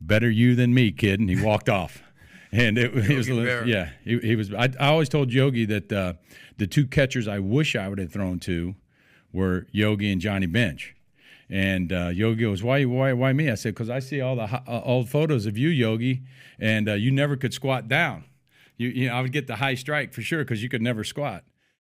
[0.00, 2.02] "Better you than me, kid," and he walked off.
[2.50, 4.52] And it, it was, a little- yeah, he, he was.
[4.54, 6.14] I, I always told Yogi that uh,
[6.56, 8.74] the two catchers I wish I would have thrown to
[9.34, 10.94] were Yogi and Johnny Bench.
[11.50, 14.42] And uh, Yogi goes, "Why, why, why me?" I said, "Because I see all the
[14.42, 16.22] uh, old photos of you, Yogi,
[16.58, 18.24] and uh, you never could squat down.
[18.76, 21.04] You, you know, I would get the high strike for sure because you could never
[21.04, 21.44] squat."